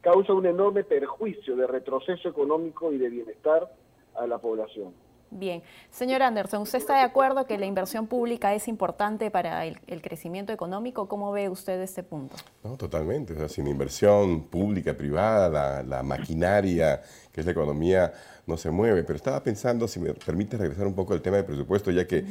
causa 0.00 0.32
un 0.32 0.46
enorme 0.46 0.84
perjuicio 0.84 1.56
de 1.56 1.66
retroceso 1.66 2.28
económico 2.28 2.92
y 2.92 2.98
de 2.98 3.08
bienestar 3.08 3.70
a 4.14 4.26
la 4.26 4.38
población. 4.38 4.92
Bien. 5.30 5.62
Señor 5.92 6.22
Anderson, 6.22 6.62
¿usted 6.62 6.78
está 6.78 6.96
de 6.96 7.02
acuerdo 7.02 7.46
que 7.46 7.56
la 7.56 7.66
inversión 7.66 8.08
pública 8.08 8.52
es 8.52 8.66
importante 8.66 9.30
para 9.30 9.64
el, 9.64 10.02
crecimiento 10.02 10.52
económico? 10.52 11.06
¿Cómo 11.08 11.30
ve 11.30 11.48
usted 11.48 11.80
este 11.80 12.02
punto? 12.02 12.34
No, 12.64 12.76
totalmente. 12.76 13.34
O 13.34 13.36
sea, 13.36 13.48
sin 13.48 13.68
inversión 13.68 14.42
pública, 14.42 14.96
privada, 14.96 15.82
la, 15.84 16.02
maquinaria, 16.02 17.00
que 17.32 17.40
es 17.40 17.46
la 17.46 17.52
economía, 17.52 18.12
no 18.44 18.56
se 18.56 18.70
mueve. 18.70 19.04
Pero 19.04 19.16
estaba 19.16 19.40
pensando, 19.40 19.86
si 19.86 20.00
me 20.00 20.14
permite 20.14 20.56
regresar 20.56 20.88
un 20.88 20.94
poco 20.94 21.12
al 21.12 21.22
tema 21.22 21.36
del 21.36 21.44
presupuesto, 21.44 21.92
ya 21.92 22.08
que 22.08 22.24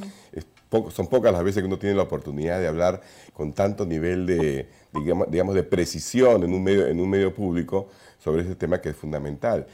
son 0.92 1.08
pocas 1.08 1.32
las 1.32 1.44
veces 1.44 1.64
que 1.64 1.68
uno 1.68 1.80
tiene 1.80 1.96
la 1.96 2.04
oportunidad 2.04 2.60
de 2.60 2.68
hablar 2.68 3.00
con 3.34 3.54
tanto 3.54 3.86
nivel 3.86 4.26
de, 4.26 4.68
digamos, 4.94 5.32
digamos, 5.32 5.56
de 5.56 5.64
precisión 5.64 6.44
en 6.44 6.54
un, 6.54 6.64
medio, 6.64 6.86
en 6.86 7.00
un 7.00 7.10
medio 7.10 7.34
público 7.34 7.88
sobre 8.18 8.42
ese 8.42 8.56
tema 8.56 8.82
que 8.82 8.90
es 8.90 8.96
fundamental. 8.98 9.66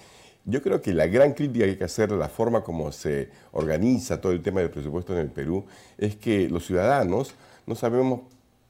Yo 0.47 0.61
creo 0.61 0.79
que 0.79 0.93
la 0.93 1.07
gran 1.07 1.33
crítica 1.33 1.65
que 1.65 1.71
hay 1.71 1.77
que 1.77 1.85
hacer 1.85 2.09
de 2.09 2.17
la 2.17 2.29
forma 2.29 2.61
como 2.61 2.91
se 2.91 3.29
organiza 3.51 4.21
todo 4.21 4.31
el 4.31 4.43
tema 4.43 4.59
del 4.59 4.69
presupuesto 4.69 5.13
en 5.13 5.19
el 5.19 5.29
Perú 5.29 5.65
es 5.97 6.15
que 6.15 6.47
los 6.47 6.67
ciudadanos 6.67 7.33
no 7.65 7.73
sabemos 7.73 8.21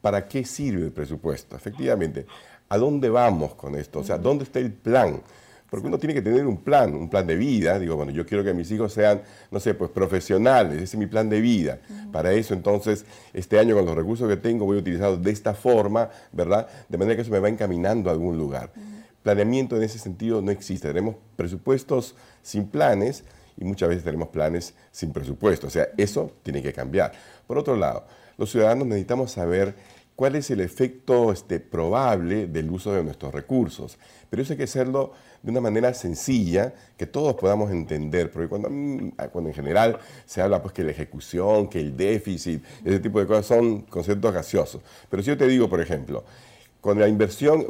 para 0.01 0.25
qué 0.25 0.45
sirve 0.45 0.85
el 0.85 0.93
presupuesto. 0.93 1.57
Efectivamente, 1.57 2.27
¿a 2.69 2.77
dónde 2.77 3.09
vamos 3.09 3.55
con 3.55 3.75
esto? 3.75 3.99
O 3.99 4.03
sea, 4.05 4.17
¿dónde 4.17 4.45
está 4.45 4.59
el 4.59 4.71
plan? 4.71 5.21
Porque 5.69 5.87
uno 5.87 5.97
tiene 5.97 6.13
que 6.13 6.21
tener 6.21 6.47
un 6.47 6.57
plan, 6.57 6.95
un 6.95 7.09
plan 7.09 7.27
de 7.27 7.35
vida. 7.35 7.77
Digo, 7.77 7.97
bueno, 7.97 8.13
yo 8.13 8.25
quiero 8.25 8.41
que 8.41 8.53
mis 8.53 8.71
hijos 8.71 8.93
sean, 8.93 9.21
no 9.51 9.59
sé, 9.59 9.73
pues 9.73 9.91
profesionales, 9.91 10.75
ese 10.75 10.83
es 10.83 10.95
mi 10.95 11.07
plan 11.07 11.29
de 11.29 11.41
vida. 11.41 11.79
Para 12.13 12.31
eso, 12.31 12.53
entonces, 12.53 13.03
este 13.33 13.59
año 13.59 13.75
con 13.75 13.85
los 13.85 13.95
recursos 13.95 14.29
que 14.29 14.37
tengo 14.37 14.63
voy 14.63 14.77
a 14.77 14.79
utilizarlos 14.79 15.21
de 15.21 15.31
esta 15.31 15.53
forma, 15.53 16.09
¿verdad? 16.31 16.69
De 16.87 16.97
manera 16.97 17.17
que 17.17 17.23
eso 17.23 17.31
me 17.31 17.39
va 17.39 17.49
encaminando 17.49 18.09
a 18.09 18.13
algún 18.13 18.37
lugar 18.37 18.71
planeamiento 19.25 19.75
en 19.75 19.81
ese 19.81 19.97
sentido 19.97 20.39
no 20.43 20.51
existe. 20.51 20.87
Tenemos 20.87 21.15
presupuestos 21.35 22.15
sin 22.43 22.67
planes 22.67 23.23
y 23.57 23.63
muchas 23.63 23.89
veces 23.89 24.03
tenemos 24.03 24.27
planes 24.27 24.75
sin 24.91 25.11
presupuesto. 25.11 25.65
O 25.65 25.69
sea, 25.71 25.87
eso 25.97 26.31
tiene 26.43 26.61
que 26.61 26.71
cambiar. 26.71 27.11
Por 27.47 27.57
otro 27.57 27.75
lado, 27.75 28.05
los 28.37 28.51
ciudadanos 28.51 28.85
necesitamos 28.85 29.31
saber 29.31 29.73
cuál 30.15 30.35
es 30.35 30.51
el 30.51 30.61
efecto 30.61 31.31
este, 31.31 31.59
probable 31.59 32.45
del 32.45 32.69
uso 32.69 32.93
de 32.93 33.03
nuestros 33.03 33.33
recursos. 33.33 33.97
Pero 34.29 34.43
eso 34.43 34.53
hay 34.53 34.57
que 34.57 34.65
hacerlo 34.65 35.13
de 35.41 35.49
una 35.49 35.61
manera 35.61 35.91
sencilla, 35.95 36.75
que 36.95 37.07
todos 37.07 37.33
podamos 37.33 37.71
entender, 37.71 38.29
porque 38.31 38.47
cuando, 38.47 38.69
mm, 38.69 39.13
cuando 39.31 39.49
en 39.49 39.55
general 39.55 39.97
se 40.27 40.39
habla 40.39 40.61
pues 40.61 40.71
que 40.71 40.83
la 40.83 40.91
ejecución, 40.91 41.67
que 41.67 41.79
el 41.79 41.97
déficit, 41.97 42.63
ese 42.83 42.99
tipo 42.99 43.19
de 43.19 43.25
cosas 43.25 43.47
son 43.47 43.81
conceptos 43.81 44.31
gaseosos. 44.31 44.83
Pero 45.09 45.23
si 45.23 45.29
yo 45.29 45.37
te 45.37 45.47
digo, 45.47 45.67
por 45.67 45.81
ejemplo, 45.81 46.23
con 46.85 46.99
la 46.99 47.07
inversión, 47.07 47.65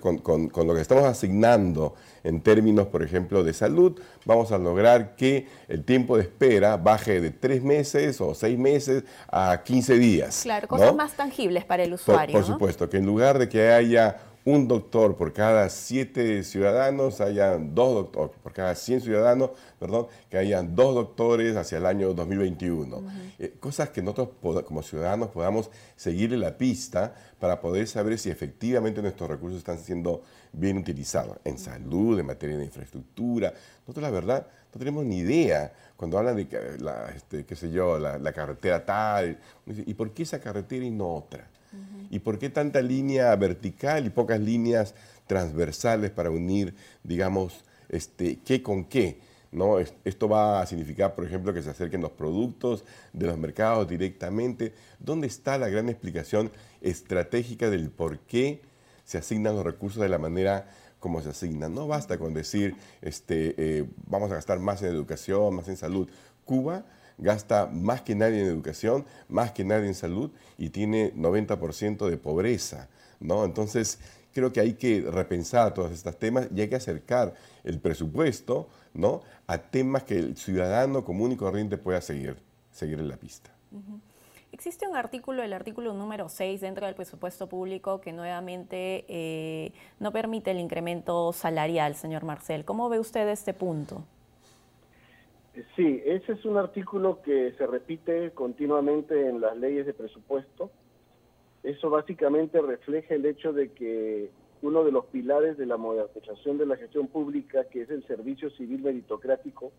con, 0.00 0.18
con, 0.18 0.48
con, 0.48 0.66
lo 0.66 0.74
que 0.74 0.80
estamos 0.80 1.04
asignando 1.04 1.94
en 2.24 2.40
términos, 2.40 2.88
por 2.88 3.04
ejemplo, 3.04 3.44
de 3.44 3.52
salud, 3.52 4.00
vamos 4.24 4.50
a 4.50 4.58
lograr 4.58 5.14
que 5.14 5.46
el 5.68 5.84
tiempo 5.84 6.16
de 6.16 6.24
espera 6.24 6.76
baje 6.76 7.20
de 7.20 7.30
tres 7.30 7.62
meses 7.62 8.20
o 8.20 8.34
seis 8.34 8.58
meses 8.58 9.04
a 9.30 9.62
15 9.62 9.98
días. 9.98 10.40
Claro, 10.42 10.66
cosas 10.66 10.92
más 10.96 11.12
tangibles 11.12 11.64
para 11.64 11.84
el 11.84 11.92
usuario. 11.92 12.32
Por, 12.32 12.44
supuesto, 12.44 12.90
que 12.90 12.96
en 12.96 13.06
lugar 13.06 13.38
de 13.38 13.48
que 13.48 13.70
haya 13.70 14.16
un 14.44 14.66
doctor 14.66 15.16
por 15.16 15.32
cada 15.32 15.68
siete 15.68 16.42
ciudadanos, 16.42 17.20
haya 17.20 17.58
dos 17.58 17.94
doctores, 17.94 18.36
por 18.42 18.52
cada 18.52 18.74
100 18.74 19.02
ciudadanos, 19.02 19.50
perdón, 19.78 20.06
que 20.30 20.38
hayan 20.38 20.74
dos 20.74 20.94
doctores 20.94 21.56
hacia 21.56 21.78
el 21.78 21.86
año 21.86 22.14
2021. 22.14 23.02
Eh, 23.38 23.54
cosas 23.60 23.90
que 23.90 24.02
nosotros 24.02 24.30
como 24.64 24.82
ciudadanos 24.82 25.28
podamos 25.28 25.70
seguirle 25.96 26.38
la 26.38 26.56
pista 26.56 27.14
para 27.38 27.60
poder 27.60 27.86
saber 27.88 28.18
si 28.18 28.30
efectivamente 28.30 29.02
nuestros 29.02 29.28
recursos 29.28 29.58
están 29.58 29.78
siendo 29.78 30.22
bien 30.52 30.78
utilizados 30.78 31.36
en 31.44 31.58
salud, 31.58 32.18
en 32.18 32.26
materia 32.26 32.56
de 32.56 32.64
infraestructura. 32.64 33.52
Nosotros 33.80 34.02
la 34.02 34.10
verdad 34.10 34.46
no 34.72 34.78
tenemos 34.78 35.04
ni 35.04 35.18
idea 35.18 35.72
cuando 35.96 36.16
hablan 36.18 36.36
de, 36.36 36.78
la, 36.78 37.10
este, 37.14 37.44
qué 37.44 37.54
sé 37.54 37.70
yo, 37.70 37.98
la, 37.98 38.18
la 38.18 38.32
carretera 38.32 38.84
tal, 38.84 39.38
¿y 39.66 39.94
por 39.94 40.12
qué 40.12 40.22
esa 40.22 40.40
carretera 40.40 40.84
y 40.84 40.90
no 40.90 41.16
otra? 41.16 41.48
¿Y 42.10 42.20
por 42.20 42.38
qué 42.38 42.48
tanta 42.48 42.80
línea 42.80 43.34
vertical 43.36 44.06
y 44.06 44.10
pocas 44.10 44.40
líneas 44.40 44.94
transversales 45.26 46.10
para 46.10 46.30
unir, 46.30 46.74
digamos, 47.02 47.64
este, 47.88 48.38
qué 48.44 48.62
con 48.62 48.84
qué? 48.84 49.20
¿no? 49.50 49.78
Esto 49.78 50.28
va 50.28 50.60
a 50.60 50.66
significar, 50.66 51.14
por 51.14 51.24
ejemplo, 51.24 51.54
que 51.54 51.62
se 51.62 51.70
acerquen 51.70 52.00
los 52.00 52.12
productos 52.12 52.84
de 53.12 53.26
los 53.26 53.38
mercados 53.38 53.88
directamente. 53.88 54.74
¿Dónde 54.98 55.26
está 55.26 55.58
la 55.58 55.68
gran 55.68 55.88
explicación 55.88 56.50
estratégica 56.80 57.70
del 57.70 57.90
por 57.90 58.18
qué 58.20 58.60
se 59.04 59.18
asignan 59.18 59.56
los 59.56 59.64
recursos 59.64 60.02
de 60.02 60.08
la 60.08 60.18
manera 60.18 60.70
como 61.00 61.22
se 61.22 61.30
asignan? 61.30 61.74
No 61.74 61.86
basta 61.86 62.18
con 62.18 62.34
decir, 62.34 62.74
este, 63.00 63.54
eh, 63.56 63.84
vamos 64.06 64.30
a 64.30 64.34
gastar 64.34 64.58
más 64.58 64.82
en 64.82 64.88
educación, 64.88 65.54
más 65.54 65.68
en 65.68 65.76
salud. 65.76 66.08
Cuba 66.44 66.84
gasta 67.18 67.66
más 67.66 68.02
que 68.02 68.14
nadie 68.14 68.40
en 68.40 68.46
educación, 68.46 69.04
más 69.28 69.52
que 69.52 69.64
nadie 69.64 69.88
en 69.88 69.94
salud 69.94 70.30
y 70.56 70.70
tiene 70.70 71.12
90% 71.14 72.08
de 72.08 72.16
pobreza, 72.16 72.88
¿no? 73.20 73.44
Entonces, 73.44 73.98
creo 74.32 74.52
que 74.52 74.60
hay 74.60 74.74
que 74.74 75.04
repensar 75.10 75.74
todos 75.74 75.92
estos 75.92 76.16
temas 76.16 76.48
y 76.54 76.60
hay 76.60 76.68
que 76.68 76.76
acercar 76.76 77.34
el 77.64 77.80
presupuesto, 77.80 78.68
¿no? 78.94 79.22
a 79.48 79.58
temas 79.58 80.04
que 80.04 80.18
el 80.18 80.36
ciudadano 80.36 81.04
común 81.04 81.32
y 81.32 81.36
corriente 81.36 81.78
pueda 81.78 82.00
seguir, 82.00 82.36
seguir 82.70 82.98
en 82.98 83.08
la 83.08 83.16
pista. 83.16 83.50
Existe 84.52 84.86
un 84.86 84.96
artículo, 84.96 85.42
el 85.42 85.52
artículo 85.52 85.92
número 85.92 86.28
6 86.28 86.60
dentro 86.60 86.86
del 86.86 86.94
presupuesto 86.94 87.48
público 87.48 88.00
que 88.00 88.12
nuevamente 88.12 89.04
eh, 89.08 89.72
no 89.98 90.12
permite 90.12 90.50
el 90.50 90.58
incremento 90.58 91.32
salarial, 91.32 91.96
señor 91.96 92.24
Marcel. 92.24 92.64
¿Cómo 92.64 92.88
ve 92.88 92.98
usted 92.98 93.28
este 93.28 93.54
punto? 93.54 94.04
Sí, 95.74 96.02
ese 96.04 96.32
es 96.32 96.44
un 96.44 96.56
artículo 96.56 97.20
que 97.22 97.52
se 97.52 97.66
repite 97.66 98.30
continuamente 98.32 99.28
en 99.28 99.40
las 99.40 99.56
leyes 99.56 99.86
de 99.86 99.94
presupuesto. 99.94 100.70
Eso 101.62 101.90
básicamente 101.90 102.60
refleja 102.60 103.14
el 103.14 103.26
hecho 103.26 103.52
de 103.52 103.72
que 103.72 104.30
uno 104.62 104.84
de 104.84 104.92
los 104.92 105.06
pilares 105.06 105.56
de 105.56 105.66
la 105.66 105.76
modernización 105.76 106.58
de 106.58 106.66
la 106.66 106.76
gestión 106.76 107.08
pública, 107.08 107.64
que 107.64 107.82
es 107.82 107.90
el 107.90 108.06
servicio 108.06 108.50
civil 108.50 108.82
meritocrático, 108.82 109.72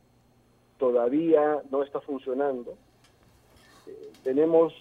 todavía 0.77 1.61
no 1.71 1.83
está 1.83 2.01
funcionando. 2.01 2.75
Eh, 3.87 4.11
tenemos 4.23 4.73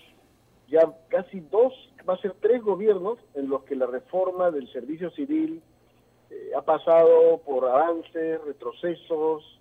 ya 0.68 0.92
casi 1.08 1.40
dos, 1.40 1.72
va 2.08 2.14
a 2.14 2.18
ser 2.18 2.34
tres 2.40 2.62
gobiernos 2.62 3.18
en 3.34 3.48
los 3.48 3.62
que 3.64 3.76
la 3.76 3.86
reforma 3.86 4.50
del 4.50 4.70
servicio 4.72 5.10
civil 5.10 5.62
eh, 6.30 6.50
ha 6.56 6.62
pasado 6.62 7.38
por 7.38 7.66
avances, 7.66 8.42
retrocesos, 8.44 9.58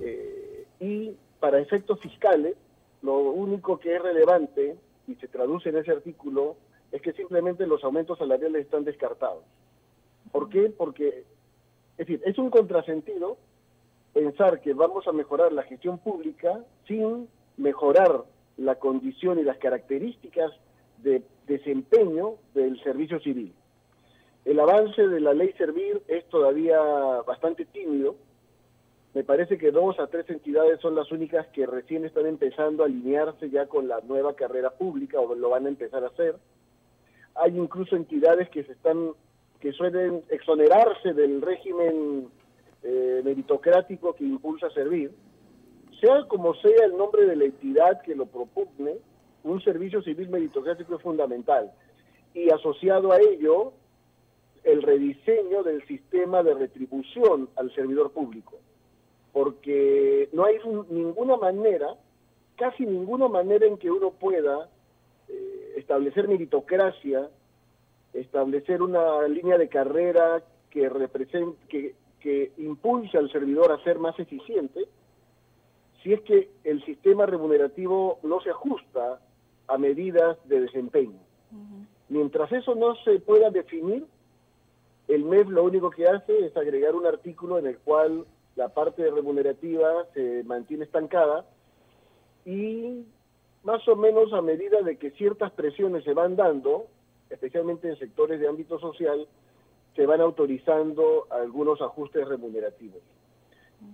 eh, 0.00 0.53
y 0.80 1.16
para 1.40 1.58
efectos 1.60 2.00
fiscales, 2.00 2.56
lo 3.02 3.18
único 3.18 3.78
que 3.78 3.96
es 3.96 4.02
relevante 4.02 4.76
y 5.06 5.14
se 5.16 5.28
traduce 5.28 5.68
en 5.68 5.78
ese 5.78 5.92
artículo 5.92 6.56
es 6.90 7.02
que 7.02 7.12
simplemente 7.12 7.66
los 7.66 7.82
aumentos 7.84 8.18
salariales 8.18 8.64
están 8.64 8.84
descartados. 8.84 9.44
¿Por 10.32 10.48
qué? 10.48 10.70
Porque, 10.70 11.08
es 11.08 11.98
decir, 11.98 12.22
es 12.24 12.38
un 12.38 12.50
contrasentido 12.50 13.36
pensar 14.12 14.60
que 14.60 14.74
vamos 14.74 15.06
a 15.06 15.12
mejorar 15.12 15.52
la 15.52 15.64
gestión 15.64 15.98
pública 15.98 16.64
sin 16.86 17.28
mejorar 17.56 18.24
la 18.56 18.76
condición 18.76 19.38
y 19.38 19.42
las 19.42 19.58
características 19.58 20.52
de 21.02 21.22
desempeño 21.46 22.36
del 22.54 22.82
servicio 22.82 23.20
civil. 23.20 23.52
El 24.44 24.60
avance 24.60 25.06
de 25.06 25.20
la 25.20 25.34
ley 25.34 25.52
Servir 25.58 26.02
es 26.06 26.24
todavía 26.28 26.78
bastante 27.26 27.64
tímido, 27.64 28.16
me 29.14 29.22
parece 29.22 29.58
que 29.58 29.70
dos 29.70 30.00
a 30.00 30.08
tres 30.08 30.28
entidades 30.28 30.80
son 30.80 30.96
las 30.96 31.12
únicas 31.12 31.46
que 31.48 31.66
recién 31.66 32.04
están 32.04 32.26
empezando 32.26 32.82
a 32.82 32.86
alinearse 32.86 33.48
ya 33.48 33.66
con 33.66 33.86
la 33.86 34.00
nueva 34.00 34.34
carrera 34.34 34.70
pública 34.70 35.20
o 35.20 35.36
lo 35.36 35.50
van 35.50 35.66
a 35.66 35.68
empezar 35.68 36.02
a 36.02 36.08
hacer. 36.08 36.36
Hay 37.36 37.56
incluso 37.56 37.94
entidades 37.94 38.48
que 38.50 38.64
se 38.64 38.72
están 38.72 39.12
que 39.60 39.72
suelen 39.72 40.22
exonerarse 40.28 41.14
del 41.14 41.40
régimen 41.40 42.28
eh, 42.82 43.22
meritocrático 43.24 44.14
que 44.14 44.24
impulsa 44.24 44.66
a 44.66 44.70
servir. 44.70 45.12
Sea 46.00 46.24
como 46.26 46.54
sea 46.56 46.84
el 46.84 46.96
nombre 46.96 47.24
de 47.24 47.36
la 47.36 47.44
entidad 47.44 48.02
que 48.02 48.16
lo 48.16 48.26
propugne, 48.26 48.98
un 49.44 49.62
servicio 49.62 50.02
civil 50.02 50.28
meritocrático 50.28 50.96
es 50.96 51.02
fundamental. 51.02 51.70
Y 52.34 52.50
asociado 52.50 53.12
a 53.12 53.20
ello, 53.20 53.72
el 54.64 54.82
rediseño 54.82 55.62
del 55.62 55.86
sistema 55.86 56.42
de 56.42 56.54
retribución 56.54 57.48
al 57.56 57.72
servidor 57.74 58.10
público. 58.10 58.58
Porque 59.34 60.30
no 60.32 60.46
hay 60.46 60.56
ninguna 60.88 61.36
manera, 61.36 61.94
casi 62.56 62.86
ninguna 62.86 63.28
manera 63.28 63.66
en 63.66 63.76
que 63.76 63.90
uno 63.90 64.12
pueda 64.12 64.70
eh, 65.28 65.74
establecer 65.76 66.26
meritocracia, 66.26 67.28
establecer 68.14 68.80
una 68.80 69.28
línea 69.28 69.58
de 69.58 69.68
carrera 69.68 70.42
que 70.70 70.88
represente, 70.88 71.58
que, 71.68 71.94
que 72.20 72.52
impulse 72.56 73.18
al 73.18 73.30
servidor 73.30 73.72
a 73.72 73.84
ser 73.84 73.98
más 73.98 74.18
eficiente, 74.18 74.86
si 76.02 76.12
es 76.12 76.20
que 76.22 76.50
el 76.64 76.84
sistema 76.84 77.26
remunerativo 77.26 78.20
no 78.22 78.40
se 78.40 78.50
ajusta 78.50 79.20
a 79.66 79.78
medidas 79.78 80.36
de 80.48 80.60
desempeño. 80.60 81.18
Mientras 82.08 82.52
eso 82.52 82.74
no 82.74 82.94
se 82.96 83.18
pueda 83.20 83.50
definir, 83.50 84.06
el 85.08 85.24
MEF 85.24 85.48
lo 85.48 85.64
único 85.64 85.90
que 85.90 86.06
hace 86.06 86.46
es 86.46 86.56
agregar 86.56 86.94
un 86.94 87.06
artículo 87.06 87.58
en 87.58 87.66
el 87.66 87.78
cual 87.78 88.26
la 88.56 88.68
parte 88.68 89.10
remunerativa 89.10 90.06
se 90.14 90.44
mantiene 90.44 90.84
estancada 90.84 91.44
y 92.44 93.04
más 93.62 93.86
o 93.88 93.96
menos 93.96 94.32
a 94.32 94.42
medida 94.42 94.82
de 94.82 94.96
que 94.96 95.10
ciertas 95.12 95.50
presiones 95.52 96.04
se 96.04 96.12
van 96.12 96.36
dando, 96.36 96.86
especialmente 97.30 97.88
en 97.88 97.98
sectores 97.98 98.38
de 98.38 98.48
ámbito 98.48 98.78
social, 98.78 99.26
se 99.96 100.06
van 100.06 100.20
autorizando 100.20 101.26
algunos 101.30 101.80
ajustes 101.80 102.28
remunerativos. 102.28 103.00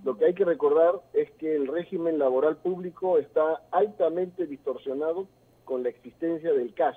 Lo 0.05 0.17
que 0.17 0.27
hay 0.27 0.35
que 0.35 0.45
recordar 0.45 1.01
es 1.13 1.31
que 1.33 1.55
el 1.55 1.67
régimen 1.67 2.19
laboral 2.19 2.57
público 2.57 3.19
está 3.19 3.63
altamente 3.71 4.47
distorsionado 4.47 5.27
con 5.65 5.83
la 5.83 5.89
existencia 5.91 6.53
del 6.53 6.75
CAS. 6.75 6.97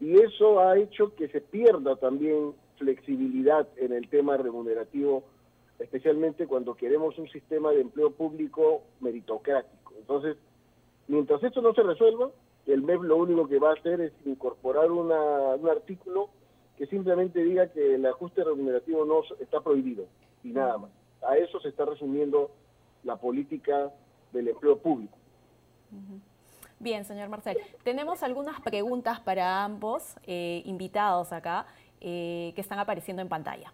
Y 0.00 0.18
eso 0.18 0.60
ha 0.60 0.78
hecho 0.78 1.14
que 1.14 1.28
se 1.28 1.40
pierda 1.40 1.96
también 1.96 2.54
flexibilidad 2.76 3.68
en 3.76 3.92
el 3.92 4.08
tema 4.08 4.36
remunerativo, 4.36 5.24
especialmente 5.82 6.46
cuando 6.46 6.74
queremos 6.74 7.18
un 7.18 7.28
sistema 7.28 7.70
de 7.72 7.82
empleo 7.82 8.12
público 8.12 8.82
meritocrático. 9.00 9.92
Entonces, 9.98 10.36
mientras 11.08 11.42
esto 11.42 11.60
no 11.60 11.74
se 11.74 11.82
resuelva, 11.82 12.30
el 12.66 12.82
MEP 12.82 13.02
lo 13.02 13.16
único 13.16 13.48
que 13.48 13.58
va 13.58 13.70
a 13.70 13.74
hacer 13.74 14.00
es 14.00 14.12
incorporar 14.24 14.90
un 14.90 15.10
artículo 15.68 16.30
que 16.78 16.86
simplemente 16.86 17.42
diga 17.42 17.68
que 17.68 17.96
el 17.96 18.06
ajuste 18.06 18.44
remunerativo 18.44 19.04
no 19.04 19.22
está 19.40 19.60
prohibido 19.60 20.06
y 20.42 20.48
nada 20.48 20.78
más. 20.78 20.90
A 21.26 21.36
eso 21.36 21.60
se 21.60 21.68
está 21.68 21.84
resumiendo 21.84 22.50
la 23.04 23.16
política 23.16 23.92
del 24.32 24.48
empleo 24.48 24.78
público. 24.78 25.16
Bien, 26.78 27.04
señor 27.04 27.28
Marcel. 27.28 27.58
Tenemos 27.84 28.22
algunas 28.22 28.60
preguntas 28.60 29.20
para 29.20 29.64
ambos 29.64 30.16
eh, 30.26 30.62
invitados 30.64 31.32
acá 31.32 31.66
eh, 32.00 32.52
que 32.54 32.60
están 32.60 32.78
apareciendo 32.78 33.22
en 33.22 33.28
pantalla. 33.28 33.72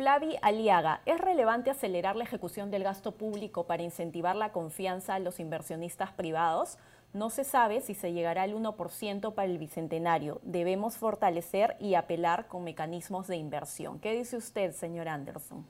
Flavi 0.00 0.38
Aliaga, 0.40 1.02
¿es 1.04 1.20
relevante 1.20 1.68
acelerar 1.68 2.16
la 2.16 2.24
ejecución 2.24 2.70
del 2.70 2.84
gasto 2.84 3.18
público 3.18 3.66
para 3.66 3.82
incentivar 3.82 4.34
la 4.34 4.50
confianza 4.50 5.14
a 5.14 5.18
los 5.18 5.38
inversionistas 5.40 6.10
privados? 6.10 6.78
No 7.12 7.28
se 7.28 7.44
sabe 7.44 7.82
si 7.82 7.92
se 7.92 8.14
llegará 8.14 8.44
al 8.44 8.54
1% 8.54 9.34
para 9.34 9.46
el 9.46 9.58
bicentenario. 9.58 10.40
Debemos 10.42 10.96
fortalecer 10.96 11.76
y 11.80 11.96
apelar 11.96 12.48
con 12.48 12.64
mecanismos 12.64 13.26
de 13.26 13.36
inversión. 13.36 14.00
¿Qué 14.00 14.14
dice 14.14 14.38
usted, 14.38 14.72
señor 14.72 15.06
Anderson? 15.06 15.66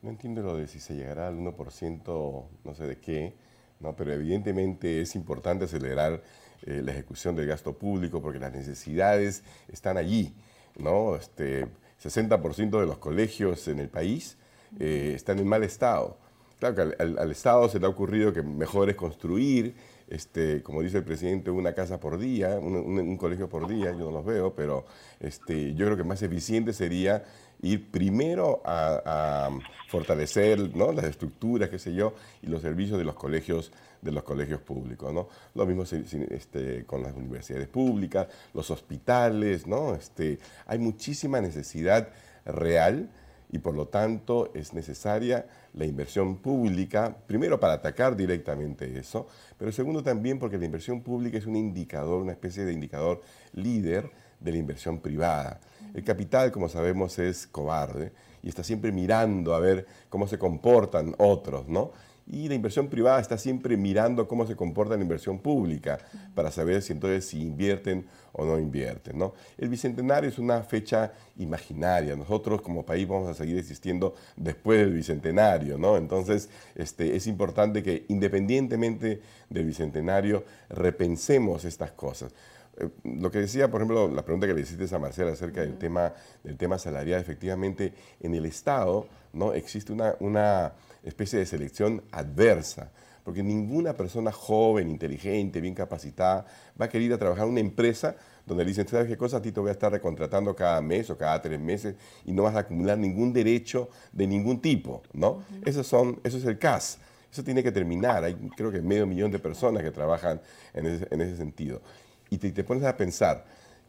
No 0.00 0.08
entiendo 0.08 0.40
lo 0.40 0.56
de 0.56 0.66
si 0.66 0.80
se 0.80 0.94
llegará 0.94 1.28
al 1.28 1.36
1%, 1.36 2.44
no 2.64 2.74
sé 2.74 2.86
de 2.86 2.98
qué, 3.00 3.34
¿no? 3.80 3.94
pero 3.94 4.14
evidentemente 4.14 5.02
es 5.02 5.14
importante 5.14 5.66
acelerar 5.66 6.22
eh, 6.62 6.80
la 6.82 6.92
ejecución 6.92 7.36
del 7.36 7.48
gasto 7.48 7.76
público 7.76 8.22
porque 8.22 8.38
las 8.38 8.54
necesidades 8.54 9.44
están 9.68 9.98
allí. 9.98 10.34
¿no? 10.78 11.16
Este, 11.16 11.68
60% 12.04 12.80
de 12.80 12.86
los 12.86 12.98
colegios 12.98 13.66
en 13.68 13.78
el 13.78 13.88
país 13.88 14.36
eh, 14.78 15.12
están 15.14 15.38
en 15.38 15.46
mal 15.46 15.64
estado. 15.64 16.18
Claro 16.58 16.74
que 16.74 17.02
al, 17.02 17.30
Estado 17.30 17.68
se 17.68 17.80
le 17.80 17.86
ha 17.86 17.88
ocurrido 17.88 18.32
que 18.32 18.42
mejor 18.42 18.88
es 18.88 18.96
construir, 18.96 19.74
este, 20.08 20.62
como 20.62 20.82
dice 20.82 20.98
el 20.98 21.04
presidente, 21.04 21.50
una 21.50 21.74
casa 21.74 21.98
por 21.98 22.18
día, 22.18 22.58
un, 22.58 23.16
colegio 23.16 23.48
por 23.48 23.68
día, 23.68 23.90
yo 23.92 23.98
no 23.98 24.10
los 24.10 24.24
veo, 24.24 24.54
pero 24.54 24.84
este, 25.20 25.74
yo 25.74 25.86
creo 25.86 25.96
que 25.96 26.04
más 26.04 26.22
eficiente 26.22 26.72
sería 26.72 27.24
ir 27.64 27.90
primero 27.90 28.62
a, 28.64 29.50
fortalecer 29.88 30.58
las 30.76 31.04
estructuras, 31.04 31.68
qué 31.68 31.78
sé 31.78 31.94
yo, 31.94 32.14
y 32.42 32.48
los 32.48 32.62
servicios 32.62 32.98
de 32.98 33.04
los 33.04 33.14
colegios 33.14 33.70
de 34.02 34.12
los 34.12 34.22
colegios 34.22 34.60
públicos, 34.60 35.14
¿no? 35.14 35.28
Lo 35.54 35.64
mismo 35.64 35.84
este, 35.84 36.84
con 36.84 37.02
las 37.02 37.14
universidades 37.14 37.68
públicas, 37.68 38.26
los 38.52 38.70
hospitales, 38.70 39.66
¿no? 39.66 39.94
Este, 39.94 40.38
hay 40.66 40.78
muchísima 40.78 41.40
necesidad 41.40 42.08
real 42.44 43.08
y 43.50 43.58
por 43.60 43.74
lo 43.74 43.86
tanto 43.86 44.50
es 44.52 44.74
necesaria 44.74 45.46
la 45.74 45.86
inversión 45.86 46.38
pública, 46.38 47.16
primero 47.26 47.58
para 47.60 47.74
atacar 47.74 48.16
directamente 48.16 48.98
eso, 48.98 49.26
pero 49.56 49.72
segundo 49.72 50.02
también 50.02 50.38
porque 50.38 50.58
la 50.58 50.66
inversión 50.66 51.00
pública 51.00 51.38
es 51.38 51.46
un 51.46 51.56
indicador, 51.56 52.20
una 52.20 52.32
especie 52.32 52.64
de 52.64 52.72
indicador 52.72 53.22
líder 53.54 54.10
de 54.40 54.52
la 54.52 54.58
inversión 54.58 54.98
privada. 54.98 55.60
El 55.94 56.04
capital, 56.04 56.52
como 56.52 56.68
sabemos, 56.68 57.18
es 57.18 57.46
cobarde 57.46 58.12
y 58.42 58.48
está 58.48 58.62
siempre 58.62 58.92
mirando 58.92 59.54
a 59.54 59.60
ver 59.60 59.86
cómo 60.10 60.26
se 60.26 60.38
comportan 60.38 61.14
otros, 61.18 61.68
¿no? 61.68 61.92
y 62.26 62.48
la 62.48 62.54
inversión 62.54 62.88
privada 62.88 63.20
está 63.20 63.36
siempre 63.36 63.76
mirando 63.76 64.26
cómo 64.26 64.46
se 64.46 64.56
comporta 64.56 64.96
la 64.96 65.02
inversión 65.02 65.38
pública 65.38 65.98
para 66.34 66.50
saber 66.50 66.80
si 66.80 66.92
entonces 66.92 67.26
si 67.26 67.42
invierten 67.42 68.06
o 68.32 68.44
no 68.44 68.58
invierten. 68.58 69.18
¿no? 69.18 69.34
El 69.58 69.68
Bicentenario 69.68 70.30
es 70.30 70.38
una 70.38 70.62
fecha 70.62 71.12
imaginaria. 71.36 72.16
Nosotros 72.16 72.62
como 72.62 72.84
país 72.84 73.06
vamos 73.06 73.28
a 73.28 73.34
seguir 73.34 73.58
existiendo 73.58 74.14
después 74.36 74.78
del 74.80 74.94
Bicentenario. 74.94 75.76
¿no? 75.76 75.96
Entonces 75.96 76.48
este, 76.74 77.14
es 77.14 77.26
importante 77.26 77.82
que 77.82 78.06
independientemente 78.08 79.20
del 79.50 79.66
Bicentenario 79.66 80.44
repensemos 80.70 81.64
estas 81.64 81.92
cosas 81.92 82.32
eh, 82.78 82.88
lo 83.04 83.30
que 83.30 83.38
decía, 83.38 83.70
por 83.70 83.80
ejemplo, 83.80 84.08
la 84.08 84.24
pregunta 84.24 84.46
que 84.46 84.54
le 84.54 84.60
hiciste 84.60 84.92
a 84.94 84.98
Marcela 84.98 85.32
acerca 85.32 85.60
del 85.60 85.78
tema, 85.78 86.12
del 86.42 86.56
tema 86.56 86.78
salarial, 86.78 87.20
efectivamente, 87.20 87.92
en 88.20 88.34
el 88.34 88.46
Estado 88.46 89.06
¿no? 89.32 89.52
existe 89.52 89.92
una, 89.92 90.14
una 90.20 90.72
especie 91.02 91.38
de 91.38 91.46
selección 91.46 92.02
adversa, 92.10 92.90
porque 93.24 93.42
ninguna 93.42 93.94
persona 93.94 94.32
joven, 94.32 94.88
inteligente, 94.88 95.60
bien 95.60 95.74
capacitada 95.74 96.46
va 96.80 96.86
a 96.86 96.88
querer 96.88 97.06
ir 97.06 97.12
a 97.14 97.18
trabajar 97.18 97.44
en 97.44 97.52
una 97.52 97.60
empresa 97.60 98.16
donde 98.46 98.64
le 98.64 98.68
dicen, 98.68 98.86
¿sabes 98.86 99.08
qué 99.08 99.16
cosa? 99.16 99.38
A 99.38 99.42
ti 99.42 99.52
te 99.52 99.60
voy 99.60 99.70
a 99.70 99.72
estar 99.72 99.90
recontratando 99.90 100.54
cada 100.54 100.80
mes 100.82 101.08
o 101.08 101.16
cada 101.16 101.40
tres 101.40 101.58
meses 101.58 101.94
y 102.26 102.32
no 102.32 102.42
vas 102.42 102.54
a 102.54 102.60
acumular 102.60 102.98
ningún 102.98 103.32
derecho 103.32 103.88
de 104.12 104.26
ningún 104.26 104.60
tipo, 104.60 105.02
¿no? 105.12 105.42
eso, 105.64 105.82
son, 105.82 106.20
eso 106.24 106.36
es 106.36 106.44
el 106.44 106.58
CAS. 106.58 106.98
Eso 107.34 107.42
tiene 107.42 107.64
que 107.64 107.72
terminar. 107.72 108.22
Hay 108.22 108.34
creo 108.56 108.70
que 108.70 108.80
medio 108.80 109.08
millón 109.08 109.32
de 109.32 109.40
personas 109.40 109.82
que 109.82 109.90
trabajan 109.90 110.40
en 110.72 110.86
ese, 110.86 111.36
sentido. 111.36 111.82
Y 112.30 112.38
te, 112.38 112.64
pones 112.64 112.84
a 112.84 112.96
pensar 112.96 113.44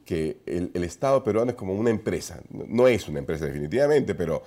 que 0.05 0.37
el, 0.45 0.83
Estado 0.83 1.23
peruano 1.23 1.51
es 1.51 1.57
como 1.57 1.73
una 1.73 1.89
empresa. 1.89 2.41
No 2.51 2.87
es 2.87 3.07
una 3.07 3.19
empresa 3.19 3.45
definitivamente, 3.45 4.13
pero 4.13 4.43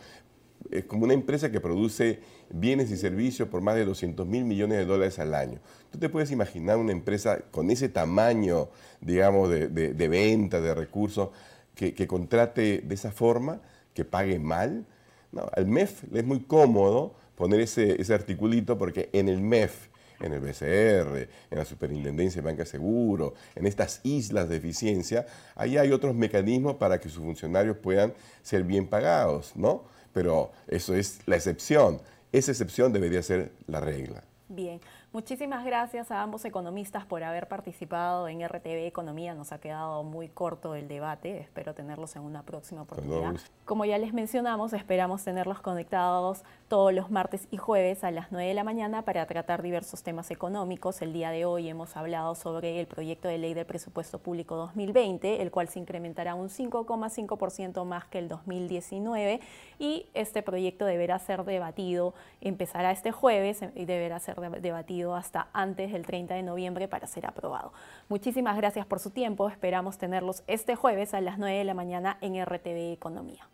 es 0.71 0.85
como 0.85 1.05
una 1.05 1.15
empresa 1.15 1.51
que 1.51 1.61
produce 1.61 2.21
bienes 2.51 2.91
y 2.91 2.97
servicios 2.97 3.49
por 3.49 3.61
más 3.61 3.75
de 3.75 3.85
200 3.85 4.27
mil 4.27 4.45
millones 4.45 4.79
de 4.79 4.85
dólares 4.85 5.19
al 5.19 5.35
año. 5.35 5.59
¿Tú 5.91 5.99
te 5.99 6.09
puedes 6.09 6.31
imaginar 6.31 6.77
una 6.77 6.93
empresa 6.93 7.41
con 7.51 7.71
ese 7.71 7.89
tamaño, 7.89 8.69
digamos, 9.01 9.51
de, 9.51 9.69
de, 9.69 10.09
venta, 10.09 10.61
de 10.61 10.75
recursos, 10.75 11.31
que, 11.75 12.07
contrate 12.07 12.83
de 12.85 12.95
esa 12.95 13.11
forma, 13.11 13.61
que 13.95 14.05
pague 14.05 14.39
mal? 14.39 14.87
No, 15.33 15.49
al 15.55 15.67
MEF 15.67 16.05
le 16.11 16.21
es 16.21 16.27
muy 16.27 16.41
cómodo 16.41 17.15
poner 17.35 17.61
ese, 17.61 18.01
ese 18.01 18.15
articulito 18.15 18.79
porque 18.79 19.11
en 19.13 19.29
el 19.29 19.41
MEF, 19.41 19.89
en 20.21 20.33
el 20.33 20.41
BCR, 20.41 21.29
en 21.51 21.59
la 21.59 21.65
Superintendencia 21.65 22.43
de 22.43 22.47
Banca 22.47 22.65
Seguro, 22.65 23.35
en 23.55 23.67
estas 23.67 24.01
islas 24.05 24.49
de 24.49 24.57
eficiencia, 24.57 25.27
ahí 25.55 25.77
hay 25.77 25.93
otros 25.93 26.15
mecanismos 26.15 26.77
para 26.77 26.99
que 26.99 27.09
sus 27.09 27.23
funcionarios 27.23 27.77
puedan 27.77 28.13
ser 28.43 28.65
bien 28.65 28.89
pagados, 28.89 29.53
¿no? 29.55 29.85
Pero 30.13 30.51
eso 30.67 30.95
es 30.95 31.21
la 31.27 31.37
excepción. 31.37 32.01
Esa 32.33 32.51
excepción 32.51 32.93
debería 32.93 33.23
ser 33.23 33.53
la 33.67 33.81
regla. 33.81 34.25
Bien. 34.49 34.81
Muchísimas 35.19 35.65
gracias 35.65 36.13
a 36.13 36.23
ambos 36.23 36.45
economistas 36.45 37.05
por 37.05 37.25
haber 37.25 37.49
participado 37.49 38.29
en 38.29 38.47
RTV 38.47 38.87
Economía. 38.87 39.35
Nos 39.35 39.51
ha 39.51 39.59
quedado 39.59 40.05
muy 40.05 40.29
corto 40.29 40.77
el 40.77 40.87
debate. 40.87 41.41
Espero 41.41 41.75
tenerlos 41.75 42.15
en 42.15 42.23
una 42.23 42.45
próxima 42.45 42.83
oportunidad. 42.83 43.35
Como 43.65 43.85
ya 43.85 43.99
les 43.99 44.15
mencionamos, 44.15 44.73
esperamos 44.75 45.25
tenerlos 45.25 45.61
conectados 45.61 46.45
todos 46.69 46.93
los 46.93 47.11
martes 47.11 47.49
y 47.51 47.57
jueves 47.57 48.05
a 48.05 48.13
las 48.13 48.31
9 48.31 48.47
de 48.47 48.55
la 48.55 48.63
mañana 48.63 49.03
para 49.03 49.27
tratar 49.27 49.61
diversos 49.61 50.05
temas 50.05 50.31
económicos. 50.31 51.03
El 51.03 51.13
día 51.13 51.31
de 51.31 51.47
hoy 51.47 51.69
hemos 51.69 51.97
hablado 51.97 52.37
sobre 52.37 52.79
el 52.79 52.87
proyecto 52.87 53.27
de 53.27 53.39
ley 53.39 53.55
del 53.55 53.67
presupuesto 53.67 54.21
público 54.21 54.55
2020, 54.55 55.43
el 55.43 55.51
cual 55.51 55.69
se 55.69 55.81
incrementará 55.81 56.37
un 56.37 56.49
5,5% 56.49 57.85
más 57.85 58.05
que 58.05 58.21
el 58.21 58.29
2019 58.29 59.41
y 59.81 60.07
este 60.15 60.43
proyecto 60.43 60.85
deberá 60.85 61.19
ser 61.19 61.45
debatido, 61.45 62.15
empezará 62.41 62.93
este 62.93 63.11
jueves 63.11 63.61
y 63.75 63.85
deberá 63.85 64.21
ser 64.21 64.39
debatido 64.61 65.08
hasta 65.15 65.49
antes 65.53 65.93
del 65.93 66.07
30 66.07 66.35
de 66.35 66.43
noviembre 66.43 66.89
para 66.89 67.07
ser 67.07 67.27
aprobado. 67.27 67.73
Muchísimas 68.09 68.57
gracias 68.57 68.87
por 68.87 69.01
su 69.01 69.11
tiempo. 69.11 69.49
Esperamos 69.49 69.99
tenerlos 69.99 70.43
este 70.47 70.77
jueves 70.77 71.15
a 71.15 71.21
las 71.21 71.39
9 71.39 71.59
de 71.59 71.65
la 71.65 71.75
mañana 71.75 72.19
en 72.21 72.43
RTV 72.45 72.93
Economía. 72.93 73.49